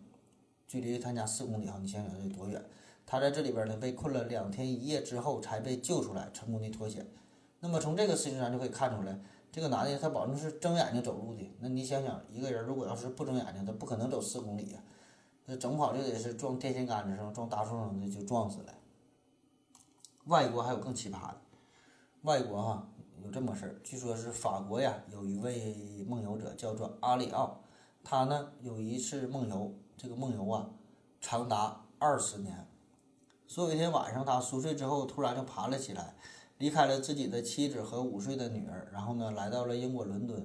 [0.66, 2.62] 距离他家四公里哈，你想想得多远？
[3.06, 7.06] 他在这里边呢被困了两天一夜之后才被救出来，成功的脱险。
[7.60, 9.18] 那么从这个事情上就可以看出来，
[9.50, 11.50] 这个男的他保证是睁眼睛走路的。
[11.60, 14.82] 那你想想，一个人如果要是不睁眼睛，他不可能走四公里呀，
[15.46, 18.74] 那整不好就得是撞电线杆子上、撞大树上的就撞死了。
[20.26, 21.40] 外国还有更奇葩的，
[22.22, 22.86] 外国哈
[23.24, 27.60] 有这么事儿，据说是法国呀，有一位梦游者叫做阿里奥，
[28.02, 30.70] 他呢有一次梦游，这个梦游啊
[31.20, 32.68] 长达二十年，
[33.46, 36.14] 说有一天晚上他熟睡之后，突然就爬了起来。
[36.58, 40.44] 离开了自己的妻子和五岁的女儿，然后呢，来到了英国伦敦。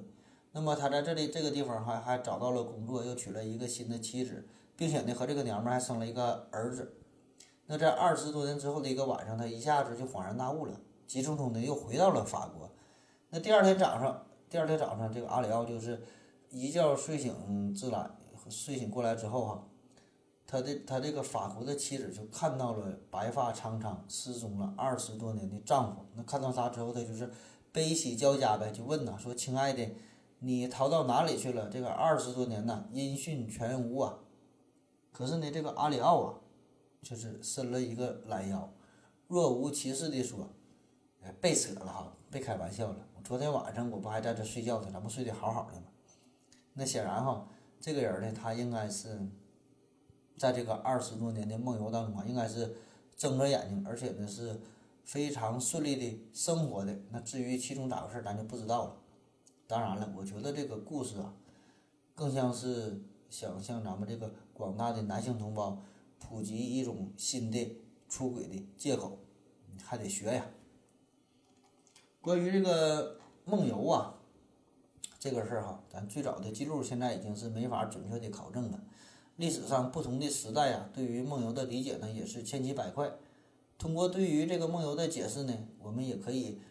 [0.52, 6.94] 那么他在这里这个地方还还找到了工作，又娶了一个新的妻子，并且呢，和这个娘们还生了一个儿子。
[7.66, 12.70] 那在二十多年之后的一个晚上，他一下子就恍然大悟了，急匆匆的又回到了法国。
[13.30, 16.02] 那第二天早上，第二天早上，这个阿里奥就是
[16.50, 18.16] 一觉睡醒自然，
[18.48, 19.68] 睡醒过来之后哈。
[20.46, 26.04] 他的他这个法国的妻子就看到了白发苍苍、失踪了二十多年的丈夫。
[26.14, 27.28] 那看到他之后，他就是
[27.72, 29.90] 悲喜交加呗，就问呐，说：“亲爱的，
[30.40, 31.70] 你逃到哪里去了？
[31.70, 34.18] 这个二十多年呐，音讯全无啊！”
[35.10, 36.34] 可是呢，这个阿里奥啊，
[37.02, 38.70] 就是伸了一个懒腰，
[39.26, 40.50] 若无其事地说
[41.40, 42.96] ：“别扯了哈，别开玩笑了。
[43.16, 45.86] 我昨天晚上我不还在这睡觉呢，咱不睡得好好的吗？”
[46.74, 47.48] 那显然哈，
[47.80, 49.20] 这个人呢，他应该是
[50.36, 52.76] 在这个二十多年的梦游当中啊，应该是
[53.16, 54.60] 睁着眼睛，而且呢是
[55.04, 56.98] 非常顺利的生活的。
[57.10, 58.96] 那至于其中咋回事，咱就不知道了。
[59.66, 61.32] 当然了，我觉得这个故事啊，
[62.14, 65.80] 更像是想向咱们这个广大的男性同胞
[66.18, 69.18] 普及一种新的出轨的借口，
[69.72, 70.44] 你还得学呀。
[72.24, 74.14] 关于这个梦游啊，
[75.18, 78.80] 这个事儿哈，咱最早的记录现在已经是没法准确的考证了。
[79.36, 83.12] 历史上不同的时代啊，对于梦游的理解呢，也是千奇百怪。
[83.76, 86.62] 通过对于这个梦游的解释呢，我们也可以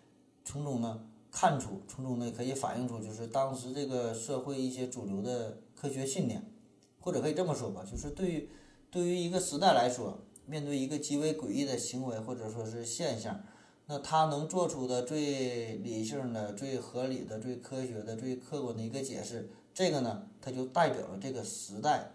[0.43, 6.43] 从中呢看出，从中呢可以反映出，就是当时这个社会一些主流的科学信念，
[6.99, 8.49] 或者可以这么说吧，就是对于
[8.89, 13.39] 对于一个时代来说，面对一个极为诡异的行为或者说是现象，
[13.85, 22.13] 那他能做出的最理性的、最合理的、最科学的、最客观的一个解释，这个呢，它就代表了这个时代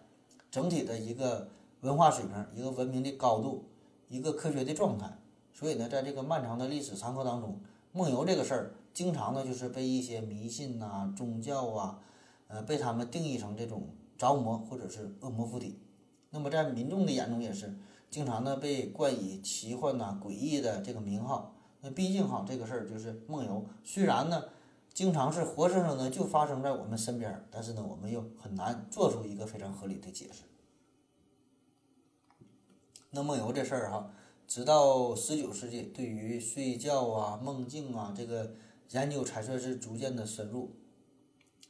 [0.51, 1.51] 整体的一个
[1.83, 3.67] 文化水平、一个文明的高度、
[4.09, 5.19] 一个科学的状态。
[5.53, 7.61] 所以呢，在这个漫长的历史长河当中，
[7.93, 12.01] 梦游这个事儿，经常呢就是被一些迷信呐、宗教啊，
[12.47, 15.79] 呃，被他们定义成这种着魔或者是恶魔附体。
[16.31, 17.77] 那么在民众的眼中也是
[18.09, 21.57] 经常呢被冠以奇幻呐、诡异的这个名号。
[21.81, 24.45] 那毕竟哈，这个事儿就是梦游，虽然呢
[24.93, 30.43] 经常是活生生的就发生在我们身边，但是呢我们又很难做出一个非常合理的解释。
[33.11, 34.11] 那梦游这事儿哈，
[34.47, 38.55] 直到十九世纪，对于睡觉啊、梦境啊这个
[38.91, 40.75] 研究才算是逐渐的深入，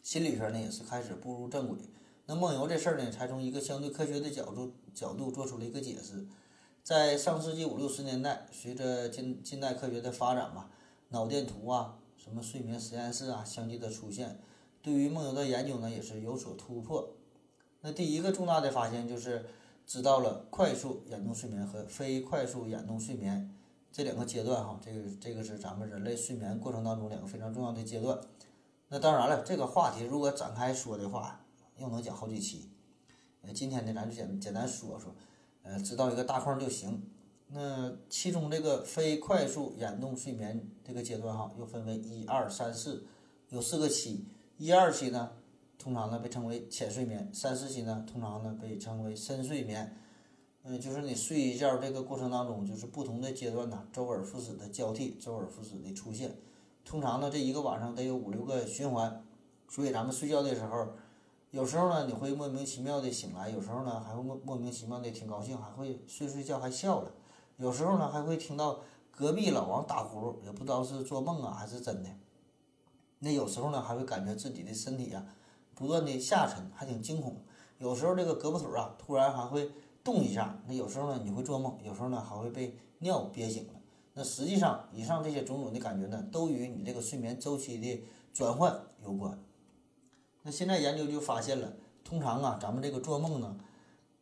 [0.02, 1.78] 心理学呢也是开始步入正轨。
[2.24, 6.26] 那梦游这事儿呢，才从一个相对科学的角度角度做出了一个解释。
[6.88, 10.70] 在上世纪五六十年代，随着近近代科学的发展吧，
[11.10, 14.40] 脑电图啊、什么睡眠实验室啊相继的出现，
[14.80, 17.10] 对于梦游的研究呢也是有所突破。
[17.82, 19.44] 那第一个重大的发现就是
[19.86, 23.54] 知道了快速眼动睡眠和非快速眼动睡眠
[23.92, 28.18] 这两个阶段哈，这个这个是咱们人类睡眠过程当中两个非常重要的阶段。
[28.88, 31.44] 那当然了，这个话题如果展开说的话，
[31.76, 32.70] 又能讲好几期。
[33.42, 35.14] 呃，今天呢，咱就简简单说说。
[35.68, 37.02] 呃，知道一个大框就行。
[37.48, 43.04] 那其中这个非快速眼动睡眠这个阶段哈，又分为一二三四，
[43.50, 44.24] 有四个期。
[44.56, 45.32] 一二期呢，
[45.78, 49.94] 通常呢被称为浅睡眠；三四期呢，通常呢被称为深睡眠。
[50.62, 56.34] 嗯，就是你睡一觉这个过程当中，就是不同的阶段呢，周而复始的交替，周而复始的出现。
[56.82, 59.22] 通常呢，这一个晚上得有五六个循环。
[59.68, 60.88] 所以咱们睡觉的时候。
[61.50, 67.10] 有时候呢，你会莫名其妙的醒来；有时候呢，还会莫莫名其妙的挺高兴，还会睡睡觉还笑了；
[67.56, 68.80] 有时候呢，还会听到
[69.10, 72.10] 隔壁老王打呼噜，也不知道是做梦啊还是真的。
[73.20, 75.24] 那有时候呢，还会感觉自己的身体呀
[75.74, 77.36] 不断的下沉，还挺惊恐。
[77.78, 79.70] 有时候这个胳膊腿啊突然还会
[80.04, 80.60] 动一下。
[80.66, 83.72] 那有时候呢，你会做梦；有时候呢，还会被尿憋醒了。
[84.12, 89.42] 那实际上，以上这些种种的感觉呢，都与你这个睡眠周期的转换有关。
[90.48, 91.70] 那现在研究就发现了，
[92.02, 93.54] 通常啊，咱们这个做梦呢，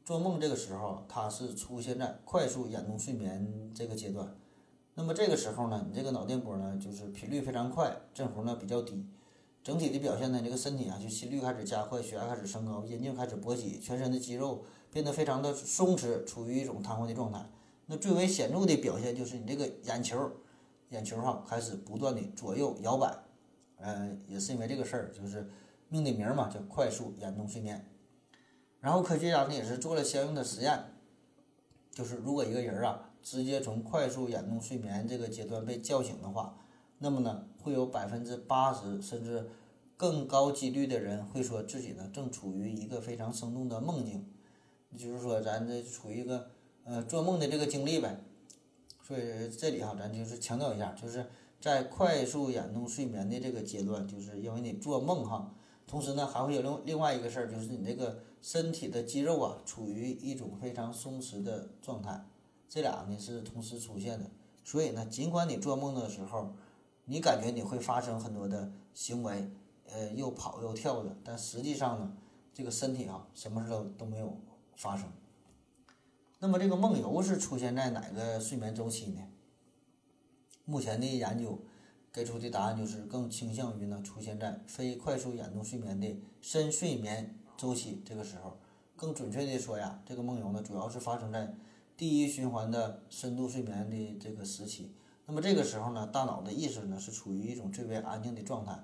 [0.05, 4.35] 做梦这个时候它是出现在快速眼动睡眠这个阶段。
[4.97, 9.07] 那么这个时候呢，你这个脑电波呢，就是频率非常快，振幅呢比较低，
[9.63, 17.41] 整体的表现呢，这个身体啊，就心率开始加快，血压开始升高，眼睛开始勃起，全身的肌肉变得非常的松弛，处于一种瘫痪的状态。
[17.87, 20.29] 那最为显著的表现就是你这个眼球，
[20.89, 23.17] 眼球哈开始不断的左右摇摆，
[23.77, 25.49] 呃，也是因为这个事儿，就是。
[25.89, 27.89] 命的名嘛，叫快速眼动睡眠。
[28.81, 30.79] 然后科学家呢也是做了相应的实验，
[31.91, 36.59] 就是如果一个人啊直接从快速眼动睡眠这个阶段被叫醒的话，
[36.99, 39.49] 那么呢会有百分之八十甚至
[39.97, 44.31] 更高几率的人会说自己呢正处于一个非常生动的梦境，
[44.97, 46.51] 就是说咱这处于一个
[46.85, 48.21] 呃做梦的这个经历呗。
[49.03, 51.27] 所以这里哈咱就是强调一下，就是
[51.61, 55.55] 在快速眼动睡眠的这个阶段，就是因为你做梦哈。
[55.87, 62.27] 同时呢，还会有另另外一个事儿，就是你这个身体的肌肉啊，处于一种非常松弛的状态，
[62.69, 64.29] 这俩呢是同时出现的。
[64.65, 66.53] 所以呢，尽管你做梦的时候，
[67.05, 69.49] 你感觉你会发生很多的行为，
[69.89, 72.17] 呃，又跑又跳的，但实际上呢，
[72.53, 74.37] 这个身体啊，什么事都都没有
[74.77, 75.09] 发生。
[76.41, 79.21] 那么这个梦游是出现在哪个睡眠周期呢？
[80.65, 81.61] 目前的研究。
[82.17, 88.57] 给出的答案就是更倾向于呢出现在非快速眼动睡眠的深睡眠周期这个时候，
[88.97, 91.55] 更准确的说呀，这个梦游呢，主要是发生在
[91.95, 94.95] 第一循环的深度睡眠的这个时期。
[95.27, 98.83] 那么这个时候呢，大脑的意识呢是处于一种最为安静的状态，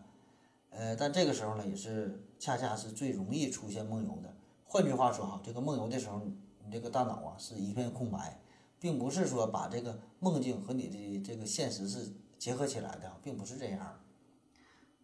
[0.68, 4.37] 呃，但这个时候呢，也是恰恰是最容易出现梦游的。
[4.66, 8.38] 换句话说哈，这个梦游的时候，你这个大脑啊是一片空白，
[8.79, 14.00] 并不是说把这个梦境和你的这个现实是结合起来的，并不是这样。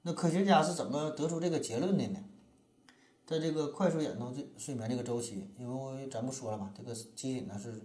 [0.02, 2.18] 那科学家是怎么得出这个结论的呢？
[3.24, 7.80] 在这个快速眼动这睡眠这个周期，因为咱不说了嘛，这个机体呢是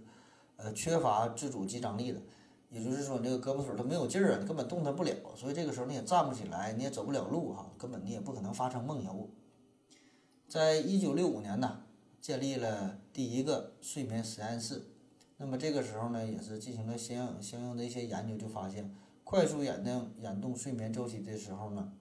[0.56, 2.20] 呃缺乏自主肌张力的，
[2.68, 9.30] 也就是说，你这个胳膊腿它没有劲儿啊，你根本动弹不了，所以这个时候你也站不起来，你也走不了路哈，根本你也不可能发生梦游。
[10.48, 11.84] 在一九六五年呢，
[12.20, 14.82] 建立了第一个睡眠实验室，
[15.36, 18.92] 那么这个时候呢，也是进行了相应相应的一些研究，就发现
[19.24, 21.92] 快速眼动眼动睡眠周期的时候呢。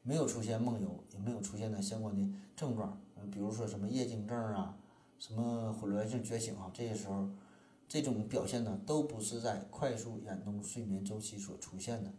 [0.00, 2.98] 没有出现梦游，也没有出现的相关的症状，
[3.30, 4.78] 比如说什么夜惊症啊，
[5.18, 7.28] 什么混乱性觉醒啊，这些时候，
[7.86, 12.10] 这种表现呢，都不是在快速眼动睡眠周期所出现的。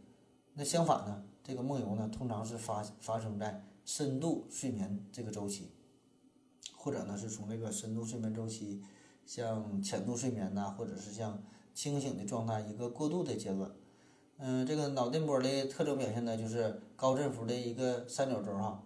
[0.54, 5.72] 那相反呢，这个梦游呢，通常是发发生在深度睡眠这个周期，
[6.76, 8.84] 或者呢，是从这个深度睡眠周期
[9.26, 11.42] 向浅度睡眠呐，或者是向
[11.74, 13.72] 清醒的状态一个过渡的阶段。
[14.42, 18.82] 嗯，这个脑电波的特征表现呢，就是高振幅的一个三角洲哈，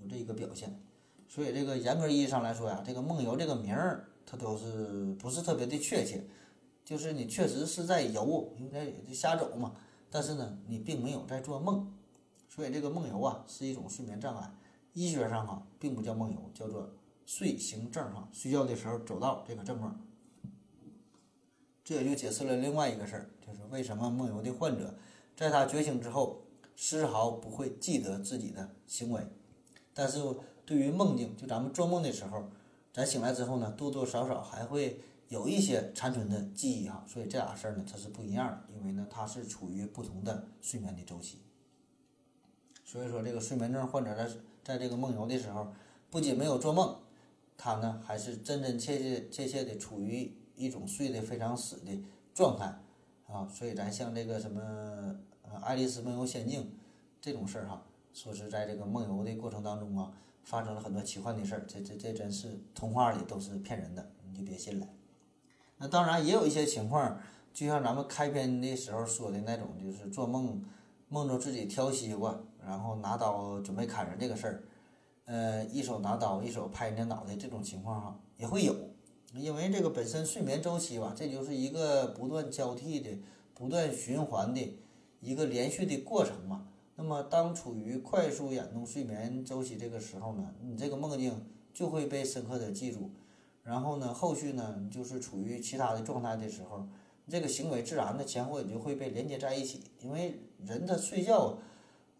[0.00, 0.80] 有这一个表现。
[1.28, 6.24] 所以这个严格意义上来说呀，这个梦游这个名儿它都是不是特别的确切，
[6.86, 9.74] 就是你确实是在游，因为在瞎走嘛，
[10.10, 11.92] 但是呢，你并没有在做梦。
[12.48, 14.50] 所以这个梦游啊是一种睡眠障碍，
[14.94, 16.94] 医学上哈并不叫梦游，叫做
[17.26, 20.00] 睡行症哈，睡觉的时候走道这个症状。
[21.82, 24.94] 这也就解释了另外一个事儿，就是为什么梦游的患者
[25.36, 26.42] 在他觉醒之后
[26.76, 29.20] 丝毫不会记得自己的行为，
[29.92, 30.18] 但是
[30.64, 32.48] 对于梦境，就咱们做梦的时候，
[32.92, 37.04] 咱醒来之后呢，多多少少还会有一些残存的记忆哈。
[37.06, 41.38] 所以这俩事儿呢，它是不一样的，因为呢，它是处于不同的睡眠的周期。
[42.84, 44.28] 所以说，这个睡眠症患者在
[44.62, 45.68] 在这个梦游的时候，
[46.10, 46.96] 不仅没有做梦，
[47.56, 50.32] 他呢还是真真切切切切的处于。
[50.56, 51.90] 一种睡得非常死的
[52.32, 52.72] 状态
[53.34, 54.60] 啊，所以咱像这个什么
[55.42, 56.62] 呃《爱丽丝梦游仙境》
[57.20, 60.12] 这种事儿哈，说是在这个梦游的过程当中啊，
[60.44, 64.86] 发生了很多奇幻的事儿，这这这真是童话里都是骗人的，你就别信了。
[65.78, 67.18] 那当然也有一些情况，
[67.52, 70.64] 就像咱们开篇的时候说的那种，就是做梦
[71.08, 74.62] 梦着自己挑西瓜，然后拿刀准备砍人这个事儿，
[75.24, 78.93] 呃，一手拿刀，一手拍人家脑袋这种情况哈，也会有。
[79.36, 83.10] 因为这个本身睡眠周期吧，这就是一个不断交替的、
[83.52, 84.78] 不断循环的
[85.20, 86.68] 一个连续的过程嘛。
[86.94, 93.10] 那么，当处于快速眼动睡眠周期这个时候呢，你这个梦境就会被深刻的记住。
[93.64, 96.86] 然后呢，后续呢，就是处于其他的状态的时候，
[97.28, 99.80] 这个行为自然的前后也就会被连接在一起。
[100.00, 101.58] 因为人他睡觉，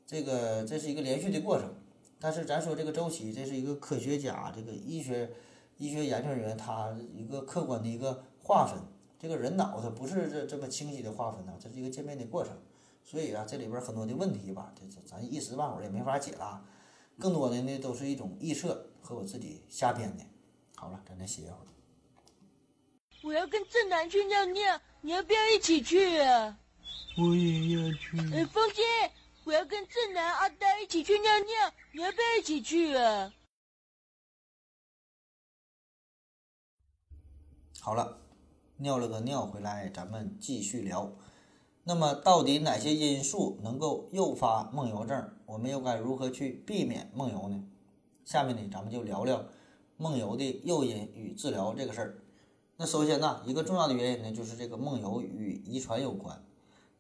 [0.05, 1.73] 这个这是一个连续的过程。
[2.19, 5.31] 但是咱说这个周期，这是一个科学家这个医学。
[5.77, 8.79] 医学研究人员他一个客观的一个划分，
[9.19, 12.57] 这个人脑它不是这这么清晰的划分呢，这是一个渐变的过程，
[13.03, 16.65] 所以啊，这里边很多的问题吧，这这咱一时半会儿也没法解答，
[17.19, 20.25] 更多的呢都是一种臆测和我自己瞎编的。
[20.77, 21.67] 好了，咱再歇一会儿。
[23.23, 26.59] 我要跟正南去尿尿，你要不要一起去啊？
[27.17, 28.19] 我也要去。
[28.35, 28.83] 哎，风姐，
[29.45, 33.33] 我要跟正南、阿呆一起去尿尿，你要不要一起去啊？
[37.85, 38.17] 好了，
[38.79, 41.13] 尿了个尿回来，咱们继续聊。
[41.83, 45.29] 那么，到底哪些因素能够诱发梦游症？
[45.45, 47.63] 我们又该如何去避免梦游呢？
[48.25, 49.45] 下面呢，咱们就聊聊
[49.99, 52.23] 梦游的诱因与治疗这个事儿。
[52.79, 56.43] 那首先呢，一个重要的原因呢，就是这个梦游与遗传有关。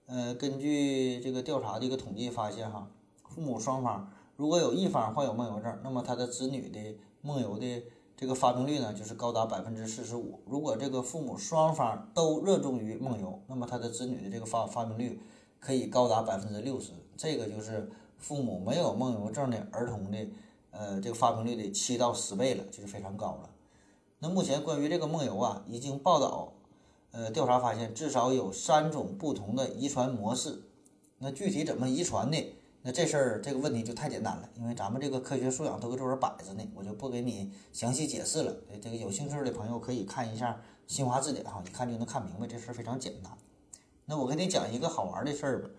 [0.05, 2.90] 呃，根据这个调查的一个统计发现，哈，
[3.27, 7.85] 父母双方如果有一方患有梦游症，那么他的子女的梦游的。
[8.17, 10.40] 这个发病率呢，就是高达百分之四十五。
[10.46, 15.21] 如果这个父母双方都热衷于梦游，那么他的子女的这个发发病率
[15.58, 16.92] 可以高达百分之六十。
[17.17, 20.29] 这个就是父母没有梦游症的儿童的，
[20.71, 23.50] 呃，这个发病率的七到十倍了，就是非常高了。
[24.21, 26.52] 那目前关于这个梦游啊，已经报道，
[27.10, 30.62] 呃，调查发现至少有三种不同的遗传模式。
[31.19, 32.54] 那具体怎么遗传的？
[32.87, 38.54] 那这事儿这个问题就太简单了，因为咱们这个科学素养都搁这儿摆着呢，我就不给你详细解释了。
[38.82, 43.32] 这个有兴趣的朋友可以看一下新华字典哈，一看就能看明白，这事儿非常简单。
[44.04, 45.70] 那我给你讲一个好玩的事儿吧，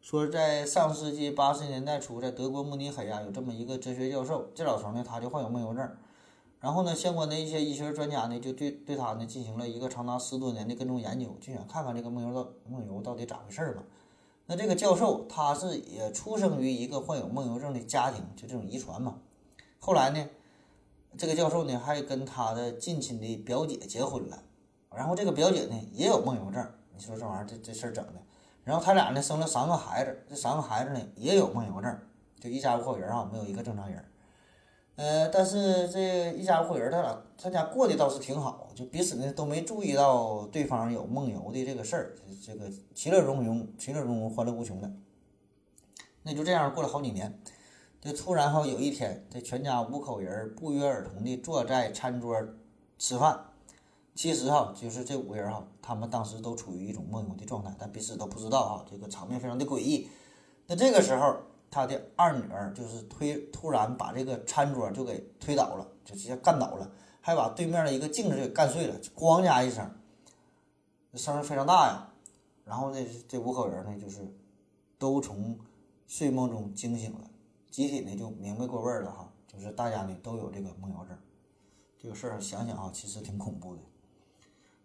[0.00, 5.90] 说在上世纪八十年代初，在德国慕尼黑啊，有这么一个哲学教授，这老头呢他就患有梦游症，
[6.60, 13.82] 然后呢，相关的一些医学专家呢，就对对他呢进行了一个长达十多年的跟踪研究，就想看看这个梦游到梦游到底咋回事儿嘛。
[14.46, 19.20] 那这个教授他是也出生于一个患有梦游症的家庭，就这种遗传嘛。
[19.78, 20.28] 后来呢，
[21.16, 24.42] 这个教授呢还跟他的近亲的表姐结婚了，
[24.94, 28.20] 然后这个表姐呢也有梦游症，你说这玩意儿这这事儿整的。
[28.64, 31.98] 然后他俩呢生了三个孩子，这三个孩子呢也有梦游症，
[32.38, 34.04] 就一家五口人啊，没有一个正常人。
[34.96, 42.14] 呃，但是这一家五口人，他俩他家过得倒是挺好，就彼此呢都没注意到对方有梦游的这个事儿，
[42.46, 44.88] 这个其乐融融，其乐融融，欢乐无穷的。
[46.22, 47.40] 那就这样过了好几年，
[48.00, 52.40] 就突然哈有一天，这全家五口人不约而同的坐在餐桌
[52.96, 53.46] 吃饭。
[54.14, 60.08] 其实哈，就是这五个人哈，他们当时都处于一种梦游的状态，但彼此都不知道哈，这个场面非常的诡异。
[60.68, 61.36] 那这个时候。
[61.74, 66.88] 他的二女儿就是推，突然把这个餐桌就给推倒了，就直接干倒了，
[67.20, 69.90] 还把对面的一个镜子给干碎了，咣家一声，
[71.14, 72.12] 声非常大呀。
[72.64, 74.20] 然后呢，这五口人呢就是
[75.00, 75.58] 都从
[76.06, 77.28] 睡梦中惊醒了，
[77.72, 81.18] 集体呢就明白过味儿了哈，就是大家呢都有这个梦游症。
[81.98, 83.80] 这个事儿想想啊，其实挺恐怖的。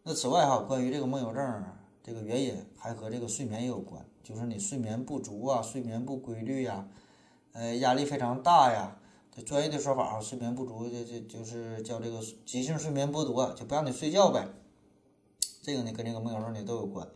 [0.02, 1.64] 那此外哈，关于这个梦游症
[2.02, 4.04] 这个原因还和这个睡眠也有关。
[4.24, 6.88] 就是你睡眠不足啊，睡眠不规律呀，
[7.52, 8.96] 呃，压力非常大呀。
[9.32, 14.48] 这专业的说法啊，睡眠不足这这就是叫这个急性睡眠剥夺，就不让你睡觉呗。
[15.62, 17.08] 这个呢跟这个梦游症呢都有关。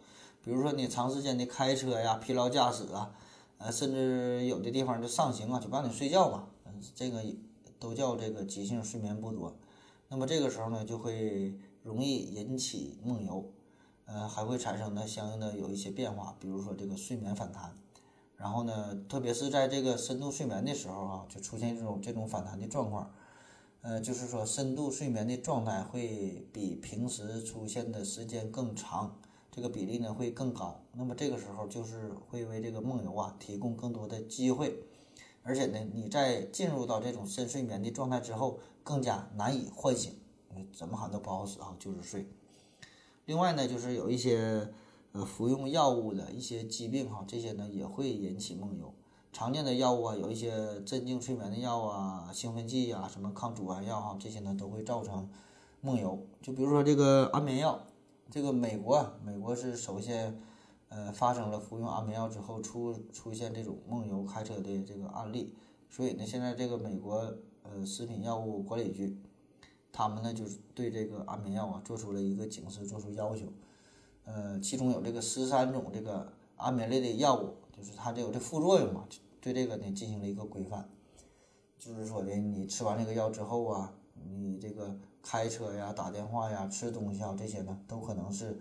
[0.44, 3.16] 比如说你长时间的开车呀、疲劳驾驶啊，
[3.58, 6.48] 呃，甚至有的地方就上行啊，就不让你睡觉嘛。
[6.66, 7.24] 嗯，这个
[7.80, 9.56] 都叫这个急性睡眠剥夺。
[10.10, 13.52] 那么这个时候呢，就会容易引起梦游。
[14.06, 17.78] 呃，还会产生呢相应的有一些变化，比如说这个睡眠反弹，
[18.36, 23.12] 然后呢，特别是在这个深度睡眠的时候啊，就出现这种这种反弹的状况，
[23.82, 29.18] 呃，就是说深度睡眠的状态会比平时出现的时间更长，
[29.50, 30.82] 这个比例呢会更高。
[30.92, 34.84] 那么这个时候就是会为这个梦游啊提供更多的机会，
[35.44, 40.14] 而且呢，你在进入到这种深睡眠的状态之后，更加难以唤醒，
[40.74, 42.28] 怎么喊都不好使啊，就是睡。
[43.26, 44.70] 另外呢，就是有一些
[45.14, 48.94] 呃服用药物的一些疾病哈，这些呢也会引起梦游。
[49.32, 55.30] 常见的药物啊，有一些镇静睡眠的药啊、兴奋剂呀、什么抗组胺药哈，这些呢都会造成
[55.80, 56.28] 梦游。
[56.42, 57.80] 就比如说这个安眠药，
[58.30, 60.38] 这个美国美国是首先
[60.90, 65.56] 呃发生了服用安眠药之后出出现这种梦游开车的这个案例，
[65.90, 69.18] 所以呢，现在这个美国呃食品药物管理局。
[69.94, 73.46] 他们呢，就是对这个安眠药啊做出了一个警示，做出要求。
[74.26, 79.08] 呃，其中有这个十三种这个安眠类的药物，就是它这有这副作用嘛，
[79.40, 80.90] 对这个呢进行了一个规范。
[81.78, 88.60] 就是说的，你吃完这个药之后啊，你这个开车呀、打电话呀、吃东西啊这些呢，都可能是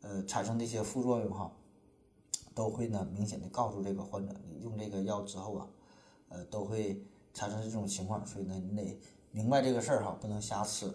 [0.00, 1.52] 呃产生的一些副作用哈，
[2.54, 5.68] 都会呢明显的告诉这个患者，你用这个药之后啊，
[6.30, 7.04] 呃都会
[7.34, 8.98] 产生这种情况，所以呢你得。
[9.32, 10.92] 明白这个事儿哈，不能瞎吃。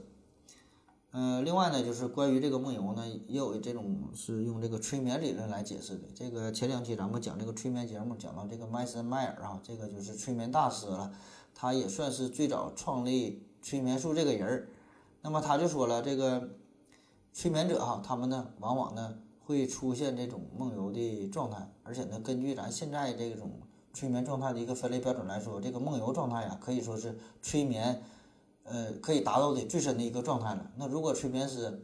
[1.12, 6.04] 嗯，另外呢，就是关于这个梦游呢，也有这种是用这个催眠理论来解释的。
[6.14, 11.12] 这个前两期咱们讲这个催眠节目，讲到这个麦森迈尔啊，这个就是催眠大师了，
[11.56, 14.68] 他也算是最早创立催眠术这个人儿。
[15.24, 16.50] 那么他就说了，这个
[17.34, 23.50] 催眠者哈，他们呢往往呢会出现这种梦游的状态，而且呢，根据咱现在这种
[23.94, 28.04] 催眠状态的一个分类标准来说，这个梦游状态呀，可以说是催眠。
[28.70, 30.72] 呃，可以达到的最深的一个状态了。
[30.76, 31.82] 那如果催眠师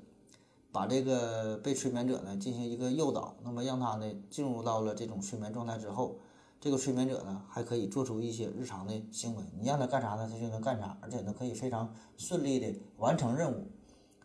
[0.72, 6.18] 把这个被催眠者呢进行一个诱导，那么让他呢进入到了这种睡眠状态之后，
[6.60, 9.44] 这个催眠者呢还可以做出一些日常的行为。
[9.58, 13.68] 你让他干啥呢，他就能干啥，而且呢可以非常顺利的完成任务。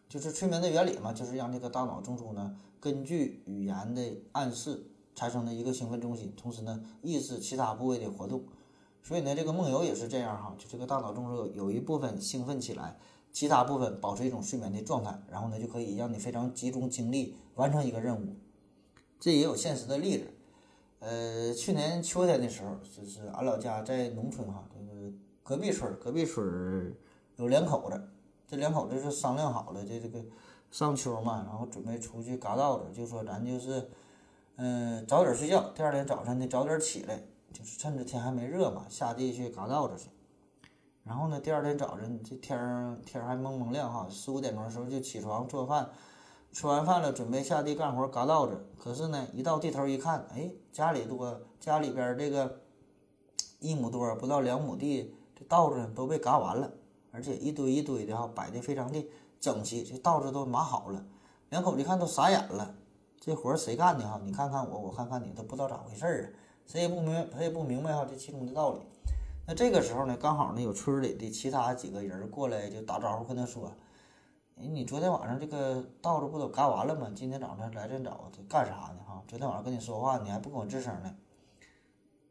[0.08, 4.02] 就是催眠的原理嘛，就是让这个大脑中枢呢根据语言的
[4.32, 8.42] 暗示产生的一个兴奋中心，同时呢抑制其他部位的活动。
[9.08, 12.94] 所以呢，这个梦游也是这样哈，就这个大脑中枢有一部分兴奋起来，
[13.32, 18.36] 其他部分保持一种睡眠的状态，然后呢就可以让你非常集中精力完成一个任务。
[19.18, 20.24] 这也有现实的例子，
[20.98, 25.10] 呃，去年秋天的时候，就是俺老家在农村哈，这个
[25.42, 26.94] 隔壁村隔壁村
[27.36, 27.98] 有两口子，
[28.46, 30.22] 这两口子是商量好了，这这个
[30.70, 33.88] 上秋嘛，然后准备出去嘎稻子，就说咱就是，
[34.56, 37.22] 嗯，早点睡觉，第二天早晨呢早点起来。
[37.52, 40.10] 就是趁着天还没热嘛，下地去嘎稻子去。
[41.04, 45.88] 然后呢，第二天早晨这天儿天儿还蒙蒙亮哈，四五点钟的时候就起床做饭，
[46.52, 48.66] 吃完饭了准备下地干活嘎稻子。
[48.78, 52.60] 可是呢，一到地头一看，哎，家里多家里边这个
[53.58, 56.70] 一亩多不到两亩地，这稻子都被嘎完了，
[57.10, 59.02] 而且一堆一堆的哈，摆的非常的
[59.40, 61.02] 整齐，这稻子都码好了。
[61.48, 62.74] 两口子一看都傻眼了，
[63.18, 64.20] 这活谁干的哈？
[64.22, 66.28] 你看看我，我看看你，都不知道咋回事儿啊，
[66.68, 68.80] 谁也不明，谁也不明白哈这其中的道理。
[69.46, 73.72] 那这个时候呢，刚好呢有村里的其他几个人过来就打招呼，跟他说
[74.60, 77.10] ：“哎，你昨天晚上这个稻子不都干完了吗？
[77.16, 79.00] 今天早上来这早，这干啥呢？
[79.06, 81.16] 哈，昨天晚上跟你说话，你还不跟我吱声呢。”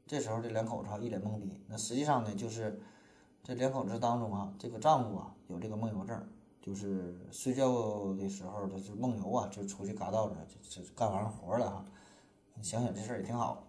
[0.05, 1.59] 这时候这两口子一脸懵逼。
[1.67, 2.79] 那实际上呢，就是
[3.43, 6.23] 这两口子当中啊，这个丈夫啊有这个梦游症，
[6.61, 10.35] 就是睡觉的时候他就梦游啊，就出去嘎稻子，
[10.69, 11.83] 就就干完活了哈。
[12.61, 13.63] 想想这事儿也挺好。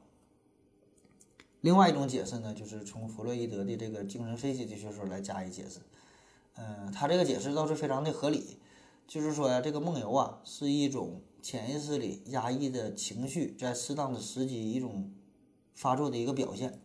[1.60, 5.80] 另外一种解释呢，就是从弗洛伊德的这个精神分析的学说来加以解释。
[6.54, 8.58] 嗯，他这个解释倒是非常的合理，
[9.08, 15.12] 就是说呀，这个梦游啊是一种潜意识里压抑的情绪在适当的时机一种
[15.74, 16.80] 发作的一个表现。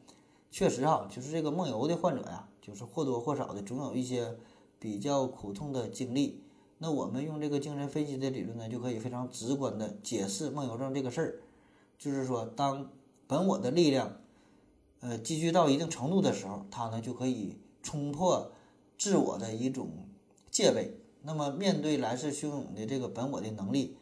[0.49, 4.35] 确实啊，就是这个梦游的患者呀，就是或多或少的总有一些
[4.79, 6.43] 比较苦痛的经历。
[6.79, 11.41] 那我们用这个精神分析的理论呢，就可以非常直观的解释梦游症这个事儿，
[11.99, 12.89] 就是说，当
[13.27, 14.17] 本我的力量。
[15.05, 18.49] 呃，积聚到一定程度的时候，他呢就可以冲破
[18.97, 19.89] 自我的一种
[20.49, 20.97] 戒备。
[21.23, 23.97] 那么，面对来势汹涌的这个本我的能力，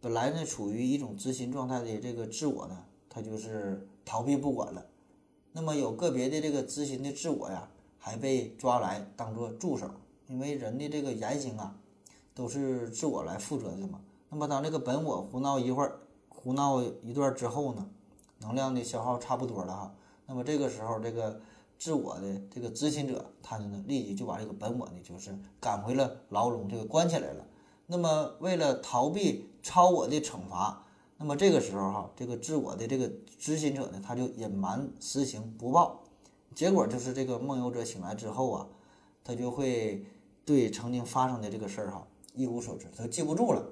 [0.00, 4.86] 本来呢处于一种执行状态的这个自我呢，他就是逃避不管了。
[5.52, 7.68] 那么，有个别的这个执行的自我呀，
[7.98, 9.90] 还被抓来当做助手，
[10.28, 11.76] 因为人的这个言行啊，
[12.34, 14.00] 都是自我来负责的嘛。
[14.30, 17.86] 那么，当这个本我胡闹一会儿、胡闹一段之后呢，
[18.38, 19.94] 能量的消耗差不多了哈。
[20.32, 21.38] 那么这个时候，这个
[21.78, 27.44] 自我的这个执行者，他呢立即就把这个本我呢，就是赶回了牢笼，这个关起来了。
[27.86, 30.86] 那么为了逃避超我的惩罚，
[31.18, 36.02] 那么这个时候哈，这个自我的这个执行者呢，他就隐瞒实情不报，
[36.54, 38.66] 结果就是这个梦游者醒来之后啊，
[39.22, 40.06] 他就会
[40.46, 43.62] 对曾经发生的这个事儿哈一无所知，他记不住了。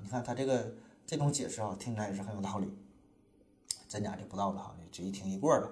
[0.00, 0.72] 你看他这个
[1.04, 2.68] 这种解释啊，听起来也是很有道理，
[3.88, 5.68] 真假就不知道了哈，这一听一过了。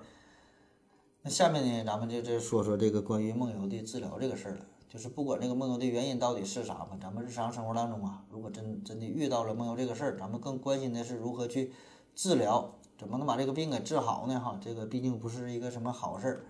[1.27, 4.61] 那下面呢，咱们就这说说这个关于梦游的治疗这个事儿了。
[4.91, 11.73] 就是不管这个梦游的原因到底是啥吧，咱们日常生活当中啊，如果真真的遇到了梦游这个事儿，咱们更关心的是如何去
[12.15, 14.39] 治疗，怎么能把这个病给治好呢？
[14.39, 16.45] 哈，这个毕竟不是一个什么好事儿。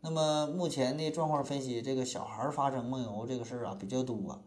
[0.00, 4.42] 那么目前的状况分析，这个小孩发生梦游这个事儿啊比较多。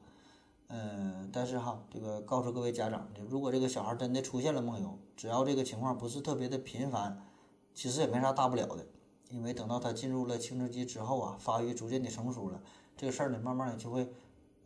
[0.68, 7.26] 嗯，但是哈，这个告诉各位家长，就如果这个小孩真的出现了梦游，只要这个情况不是特别的频繁，
[7.74, 8.86] 其实也没啥大不了的。
[9.30, 12.60] 因为等到他进入了青春期之后啊，发育逐渐的成熟了，
[12.98, 14.12] 这个事儿呢，慢慢的就会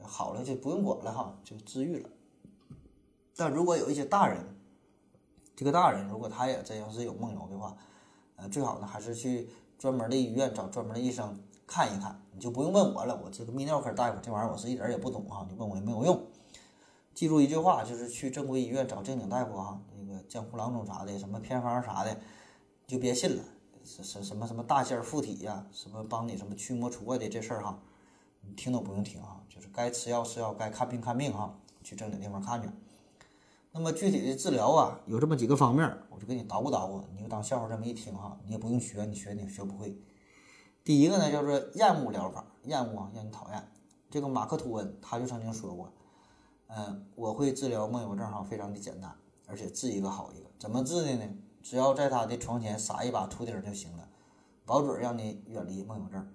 [0.02, 2.10] 好了，就不用管了哈，就治愈了。
[3.36, 4.40] 但如果有一些大人，
[5.56, 7.76] 这个大人如果他也真要是有梦游的话，
[8.38, 11.38] 呃，最好呢还是去专门的医院找专门的医生
[11.68, 16.24] 看一看，你就不用问我了，我这个泌尿科大夫这玩意儿我是一点儿也不懂哈，你问我也没有用。
[17.14, 22.18] 记住一句话，就是去正规医院找正经大夫哈，那个江湖郎中啥的，什么偏方啥的，
[22.88, 23.44] 就别信了。
[23.84, 27.80] 什什什么什么大仙附体呀，什么帮你什么驱魔除怪的这事儿哈，
[28.42, 32.70] 你听都不用听哈，就是该吃药吃药，该看病看病哈，去正经地方看去。
[33.72, 39.98] 那么具体的治疗啊，有这么几个方面，我就给你捣鼓捣鼓，你就当笑话这么一听哈，你也不用学，你学你学不会。
[40.84, 43.68] 第一个呢叫做厌恶疗法，厌恶啊，让你讨厌。
[44.10, 45.92] 这个马克吐温他就曾经说过，
[46.68, 49.16] 嗯，我会治疗梦游症哈，非常的简单，
[49.48, 50.46] 而且治一个好一个。
[50.60, 51.30] 怎么治的呢？
[51.64, 54.10] 只要在他的床前撒一把秃顶就行了，
[54.66, 56.28] 保准让你远离梦游症。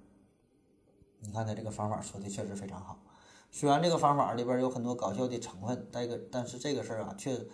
[1.21, 2.99] 你看他这个方法说的确实非常好，
[3.51, 7.47] 虽然这个方法里边有很多搞笑的成分，但个但是这个事儿啊，确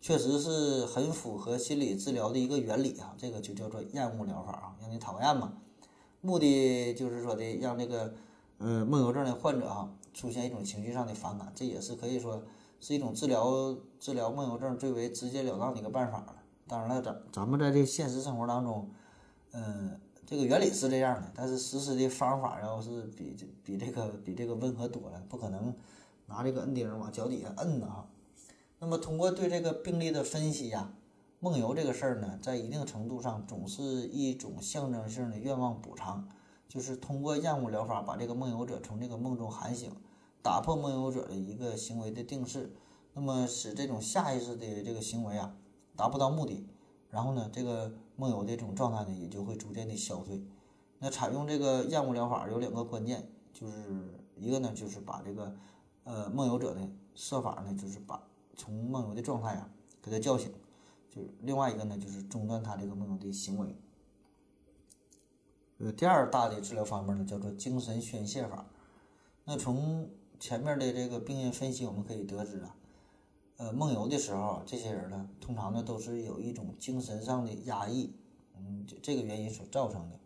[0.00, 3.14] 确实是很符合心理治疗的一个原理啊。
[3.18, 5.52] 这个就叫做厌恶疗法啊，让你讨厌嘛。
[6.20, 8.14] 目的就是说的让这个
[8.58, 12.42] 呃梦游症的患者哈出现一种情绪上的反感，这也是可以说
[12.80, 16.36] 是一种治疗治疗梦游症最为直截了当的一个办法了。
[16.68, 18.90] 当然了，咱咱们在这现实生活当中，
[19.52, 25.74] 嗯，这个原理是这样的，但是实施的方法要是比这比这个比这个温和多了，不可能
[26.26, 28.06] 拿这个摁钉往脚底下摁呐哈。
[28.78, 30.92] 那么通过对这个病例的分析呀，
[31.40, 36.28] 梦游这个事儿呢，在一定程度上总是一种象征性的愿望补偿，
[36.68, 39.90] 就是通过厌恶疗法把这个梦游者从这个梦中喊醒，
[40.42, 42.74] 打破梦游者的一个行为的定式，
[43.14, 45.56] 那么使这种下意识的这个行为啊。
[45.98, 46.64] 达不到目的，
[47.10, 50.40] 然后呢，这个梦游的这种状态呢，也就会逐渐的消退。
[51.00, 53.74] 那采用这个厌恶疗法有两个关键，就是
[54.36, 55.56] 一个呢，就是把这个
[56.04, 58.22] 呃梦游者呢设法呢，就是把
[58.54, 59.68] 从梦游的状态啊
[60.00, 60.52] 给他叫醒；
[61.10, 63.74] 就是另外一个呢，就是中断他这个梦游的行为。
[65.78, 68.66] 呃，第二大的治疗方面呢，叫做精神宣泄法。
[69.44, 72.76] 那从前面的这个病因分析，我们可以得知啊，
[73.58, 78.14] 呃，梦游的时候，这些人呢，通常呢都是有一种精神上的压抑，
[78.56, 80.18] 嗯，这这个原因所造成的。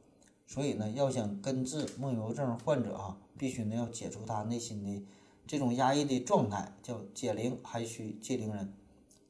[0.46, 5.06] 所以呢，要想根治梦游症患者啊，必须呢要解除他内心的
[5.46, 8.74] 这种压抑的状态，叫解铃还须系铃人，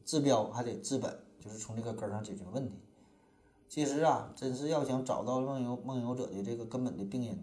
[0.04, 2.74] 治标还得治本，就是从这个根上解决问题。
[3.68, 7.38] 其实啊，真是要想找到梦游梦游者的这个根本的病因，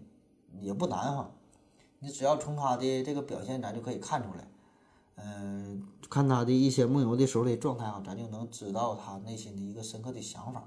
[0.60, 1.32] 也不难哈。
[2.00, 4.46] 你只要从他的这个表现，咱就可以看出来。
[5.22, 10.64] 嗯、看他的一些梦游的时候的状态啊，咱就能知道他内心的一个深刻的想法。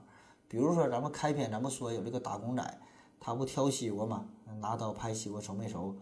[0.47, 2.81] 比如说，咱们开篇咱们说有这个打工仔，
[3.19, 4.25] 他不挑西瓜嘛，
[4.59, 5.95] 拿刀拍西瓜熟没熟？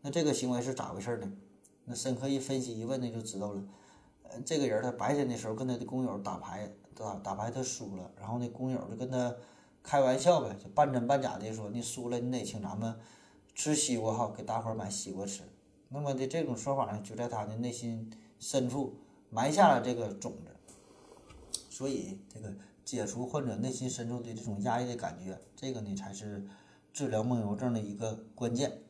[0.00, 1.30] 那这个行为是咋回事呢？
[1.84, 3.62] 那深刻一分析一问，那就知道了。
[4.22, 9.34] 呃，这个人他白天的时候跟他的工友打牌，打打牌他输了，然后那工友就跟他
[9.82, 12.96] 开玩笑呗，就半真半假的说你输了你得请咱们
[13.54, 15.42] 吃西瓜哈，给大伙儿买西瓜吃。
[15.92, 18.96] 那么的这种说法呢，就在他的内心深处
[19.28, 20.50] 埋下了这个种子。
[21.68, 22.52] 所以这个
[22.84, 26.46] 解除患者内心深处的这种压抑的感觉，这个呢才是
[26.92, 28.82] 治疗梦游症的一个关键。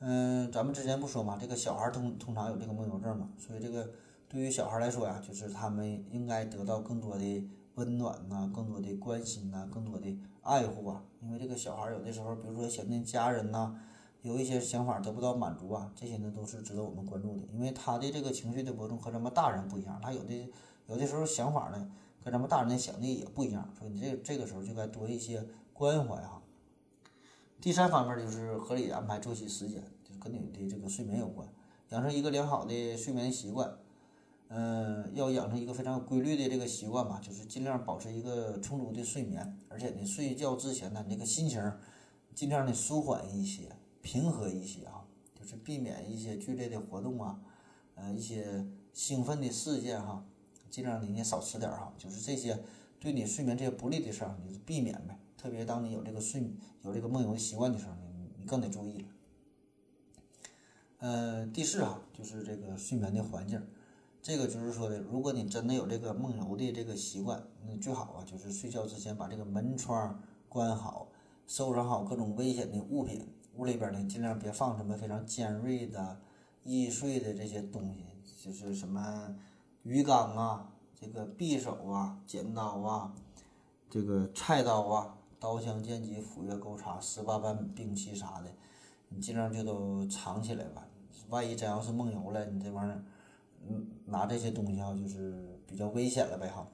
[0.00, 3.92] 嗯，咱们之前不说嘛，这个小孩通通常有这个梦游症嘛，所以这个
[4.28, 11.04] 对于小孩来说呀，就是他们应该得到更多的温暖呐、更多的关心呐、更多的爱护啊。
[11.22, 13.78] 因为这个小孩有的时候，比如说想念家人呐、
[14.22, 17.42] 有一些想法得不到满足啊，这些呢都是值得我们关注的。
[17.52, 20.50] 因为他的这个情绪的波动和咱们大人不一样，他有的
[20.86, 21.90] 有的时候想法呢
[22.24, 26.40] 跟咱们大人的想的也不一样，所以你这这个时候就该多一些关怀哈。
[27.60, 31.46] 第三方面就是合理安排作息时间，就跟你的这个睡眠有关，
[31.90, 33.76] 养成一个良好的睡眠习惯。
[34.54, 41.72] 嗯，要养成一个非常规律的这个习惯吧，就是尽量保持一个充足的睡眠，而且你睡觉之前呢，你这个心情
[42.34, 47.40] 尽量的舒缓一些，平和一些啊，就是避免一些剧烈的活动啊，
[47.94, 50.24] 呃，一些兴奋的事件哈，
[50.68, 52.62] 尽量你也少吃点儿哈，就是这些
[52.98, 55.18] 对你睡眠这些不利的事儿，你就避免呗。
[55.38, 59.04] 特别当你有这个睡有这个梦游的习惯的时候，你你更得注意了。
[60.98, 63.60] 呃，第四哈，就是这个睡眠的环境，
[64.22, 71.08] 这个就是说的，如果你真的有这个梦游的这个习惯，那最好啊，就是睡觉之前把这个门窗关好，
[71.48, 73.26] 收拾好各种危险的物品，
[73.56, 76.20] 屋里边呢尽量别放什么非常尖锐的、
[76.64, 78.04] 易碎的这些东西，
[78.42, 79.36] 就是什么
[79.82, 83.14] 鱼缸啊、这个匕首啊、剪刀啊、
[83.90, 88.50] 这个菜刀啊、刀枪剑戟斧钺钩叉十八般兵器啥的，
[89.08, 90.86] 你尽量就都藏起来吧。
[91.28, 93.04] 万一真要是梦游了，你这玩意儿，
[93.68, 96.66] 嗯，拿这些东西哈，就是比较危险了呗哈。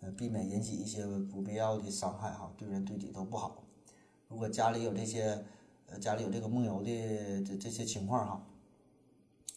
[0.00, 3.64] 呃，避免引起一些不必要的伤害哈，对人对己都不好。
[4.28, 5.42] 如果家里有这些，
[5.88, 8.46] 呃，家里有这个梦游的这这些情况哈，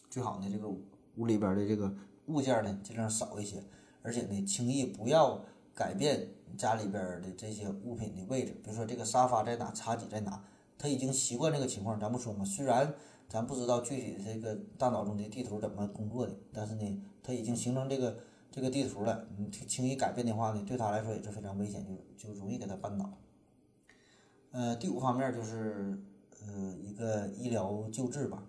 [0.08, 0.68] 最好呢，这个
[1.16, 1.92] 屋里边的这个
[2.26, 3.62] 物件呢，尽量少一些，
[4.02, 8.52] 而且呢，轻易不要改变家里边的这些物品的位置。
[8.62, 10.40] 比如说这个沙发在哪，茶几在哪，
[10.78, 11.98] 他已经习惯这个情况。
[11.98, 12.94] 咱不说嘛，虽然
[13.28, 18.18] 咱不知道具体这个大脑中的地图怎么工作的，但是呢，他已经形成这个
[18.52, 19.26] 这个地图了。
[19.36, 21.84] 你轻易改变的话呢，对他来说也是非常危险，
[22.16, 23.12] 就就容易给他绊倒。
[24.52, 25.96] 呃，第五方面就是
[26.46, 28.42] 呃一个医疗救治吧。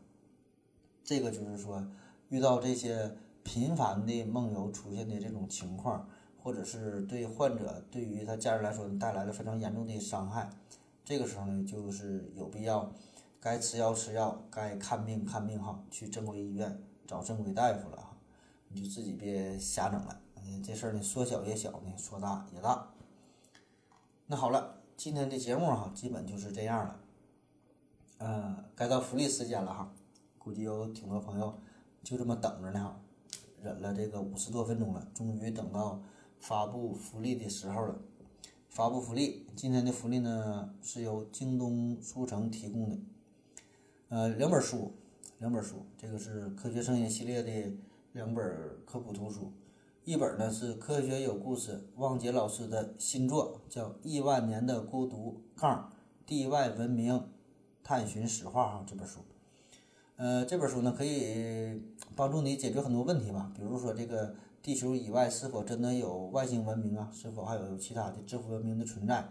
[1.03, 1.85] 这个就是说，
[2.29, 6.07] 遇到这些频繁的梦游出现的这种情况，
[6.41, 10.49] 或者是对患者对于他家人来说带来了非常严重的伤害，
[11.03, 12.93] 这个时候呢，就是有必要
[13.39, 18.15] 该吃药吃药，该看病看病哈，去正规医院找正规大夫了哈，
[18.69, 20.21] 你就自己别瞎整了。
[20.37, 22.87] 嗯，这事儿呢说小也小呢，说大也大。
[24.27, 27.01] 那好了，今天的节目哈，基本就是这样了。
[28.24, 29.91] 嗯，该到福利时间了哈。
[30.38, 31.59] 估计有挺多朋友
[32.03, 32.95] 就这么等着呢，
[33.61, 36.01] 忍了这个五十多分钟了，终于等到
[36.39, 37.99] 发布福利的时候了。
[38.69, 42.97] 发布福利，今天的福利呢是由京东书城提供的，
[44.09, 44.93] 呃，两本书，
[45.39, 47.78] 两本书，这个是科学声音系列的
[48.13, 48.45] 两本
[48.86, 49.51] 科普图书，
[50.05, 55.91] 一本呢是科学有故事汪杰老师的新作，叫《亿万年的孤独杠
[56.26, 57.28] 地外文明
[57.84, 59.19] 探寻史话》哈，这本书。
[60.17, 61.82] 呃，这本书呢可以
[62.15, 67.09] 帮助你解决很多问题吧，比如说这个地球以外是否真的有外星文明啊？
[67.11, 69.27] 是否还有其他的智慧文明的存在？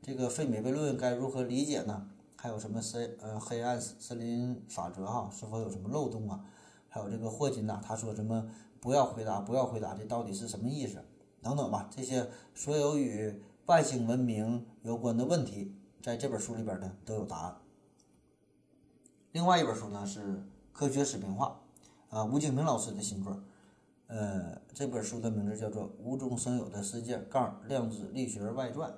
[0.00, 2.08] 这个费米悖论该如何理解呢？
[2.36, 5.28] 还有什么森呃黑暗森林法则哈？
[5.30, 6.42] 是否有什么漏洞啊？
[6.88, 8.48] 还有这个霍金呐，他说什么
[8.80, 11.04] 不要回答，不要回答，这到底是什么意思？
[11.42, 17.56] 等等吧，这些所有与外星文明有关的问题，在这本书里边呢都有答案。
[19.32, 20.20] 另外一本书呢是
[20.72, 21.60] 《科学视频化》，
[22.16, 23.40] 啊，吴敬平老师的新作。
[24.08, 28.90] 呃，这本书的名字叫做《无中生有的世界杠量子力学外传》。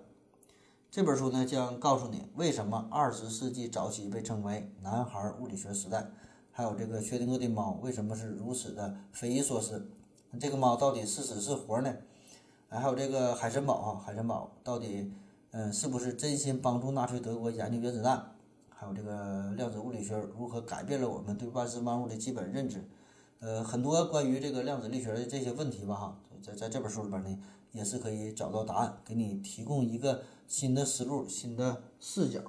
[0.90, 6.08] 这本书呢将告诉你为什么二十世纪早期被称为“男孩物理学时代”，
[6.50, 9.86] 还有这个薛定谔的猫为什么是如此的匪夷所思？
[10.40, 11.94] 这个猫到底是死是活呢？
[12.70, 15.12] 还有这个海森堡啊，海森堡到底
[15.50, 18.31] 嗯是不是真心帮助纳粹德国研究原子弹？
[18.82, 22.82] 还有这个量子物理学如何改变了我们对万事万物的基本认知？
[23.38, 27.38] 呃，很多关于这个量子力学的这些问题吧，哈，在在这本书里边呢，
[27.70, 32.40] 也是可以找到答案，给你提供一个新的思路、新的视角。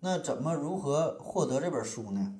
[0.00, 2.34] 那怎么如何获得这本书呢？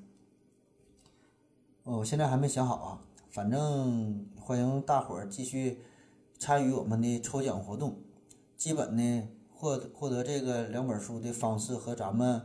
[1.85, 5.83] 我现在还没想好啊，反正欢迎大伙儿继续
[6.37, 7.99] 参与我们的抽奖活动。
[8.57, 12.43] 基本呢，获获得这个两本书的方式和咱们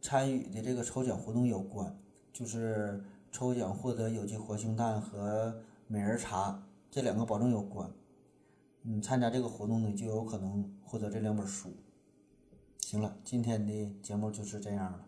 [0.00, 1.98] 参与的这个抽奖活动有关，
[2.32, 3.04] 就是。
[3.30, 5.54] 抽奖获得有机活性炭和
[5.86, 7.92] 美人茶这两个保证有关，
[8.80, 11.70] 你，参加这个活动呢就有可能获得这两本书。
[12.78, 15.04] 行了，今天的节目就是这样了，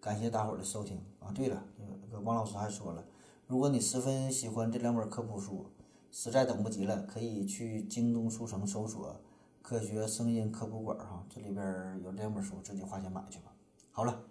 [0.00, 1.30] 感谢大伙儿的收听啊！
[1.34, 1.62] 对了，
[2.00, 3.04] 这个王老师还说了，
[3.46, 5.66] 如果你十分喜欢这两本科普书，
[6.10, 9.20] 实在等不及了，可以去京东书城搜索
[9.60, 13.51] “科学声音科普馆”哈，这里边有两本书，自己花钱买去吧。
[13.94, 14.24] 好了，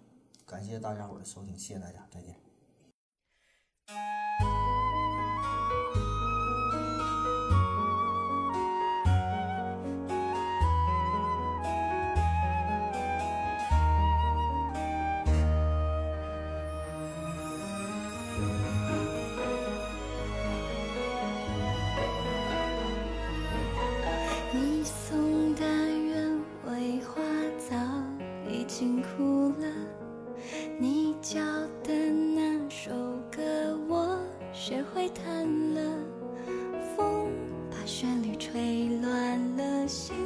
[0.44, 2.36] 感谢大家伙的收听，谢谢大家，再见。
[29.22, 29.68] 哭了
[30.80, 31.40] 你教
[31.84, 32.90] 的那首
[33.30, 34.18] 歌我
[34.52, 35.80] 学会弹了。
[36.96, 37.30] 风
[37.70, 40.16] 把旋律吹乱了心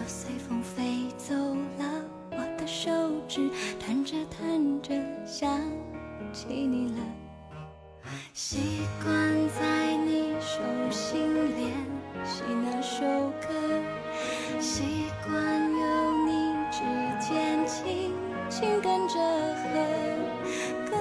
[0.00, 1.32] 又随风飞走
[1.78, 2.90] 了我的手
[3.28, 5.60] 指弹着弹着想
[6.32, 7.04] 起你了。
[8.32, 8.58] 习
[9.02, 9.14] 惯
[9.60, 10.58] 在你手
[10.90, 11.70] 心练
[12.24, 13.04] 习那首
[13.40, 13.48] 歌
[14.60, 14.82] 习
[15.24, 15.53] 惯
[18.84, 19.64] 跟着和
[20.90, 20.94] 歌，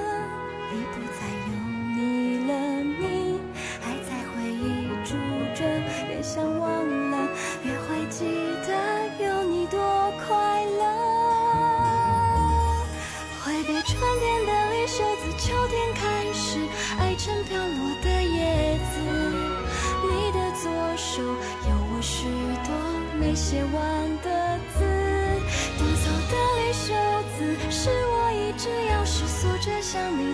[0.71, 1.51] 已不再有
[1.93, 1.99] 你
[2.47, 3.03] 了，你
[3.81, 5.11] 还在回忆住
[5.53, 5.59] 着，
[6.07, 6.71] 越想忘
[7.11, 7.27] 了，
[7.65, 8.23] 越会记
[8.65, 8.71] 得
[9.21, 9.77] 有你多
[10.25, 10.81] 快乐。
[13.43, 16.65] 挥别春天的绿袖子，秋天开始，
[16.97, 17.67] 爱成飘落
[18.01, 18.97] 的叶子，
[20.07, 22.29] 你的左手有我许
[22.63, 22.73] 多
[23.19, 24.12] 没写完。
[29.94, 30.32] 想你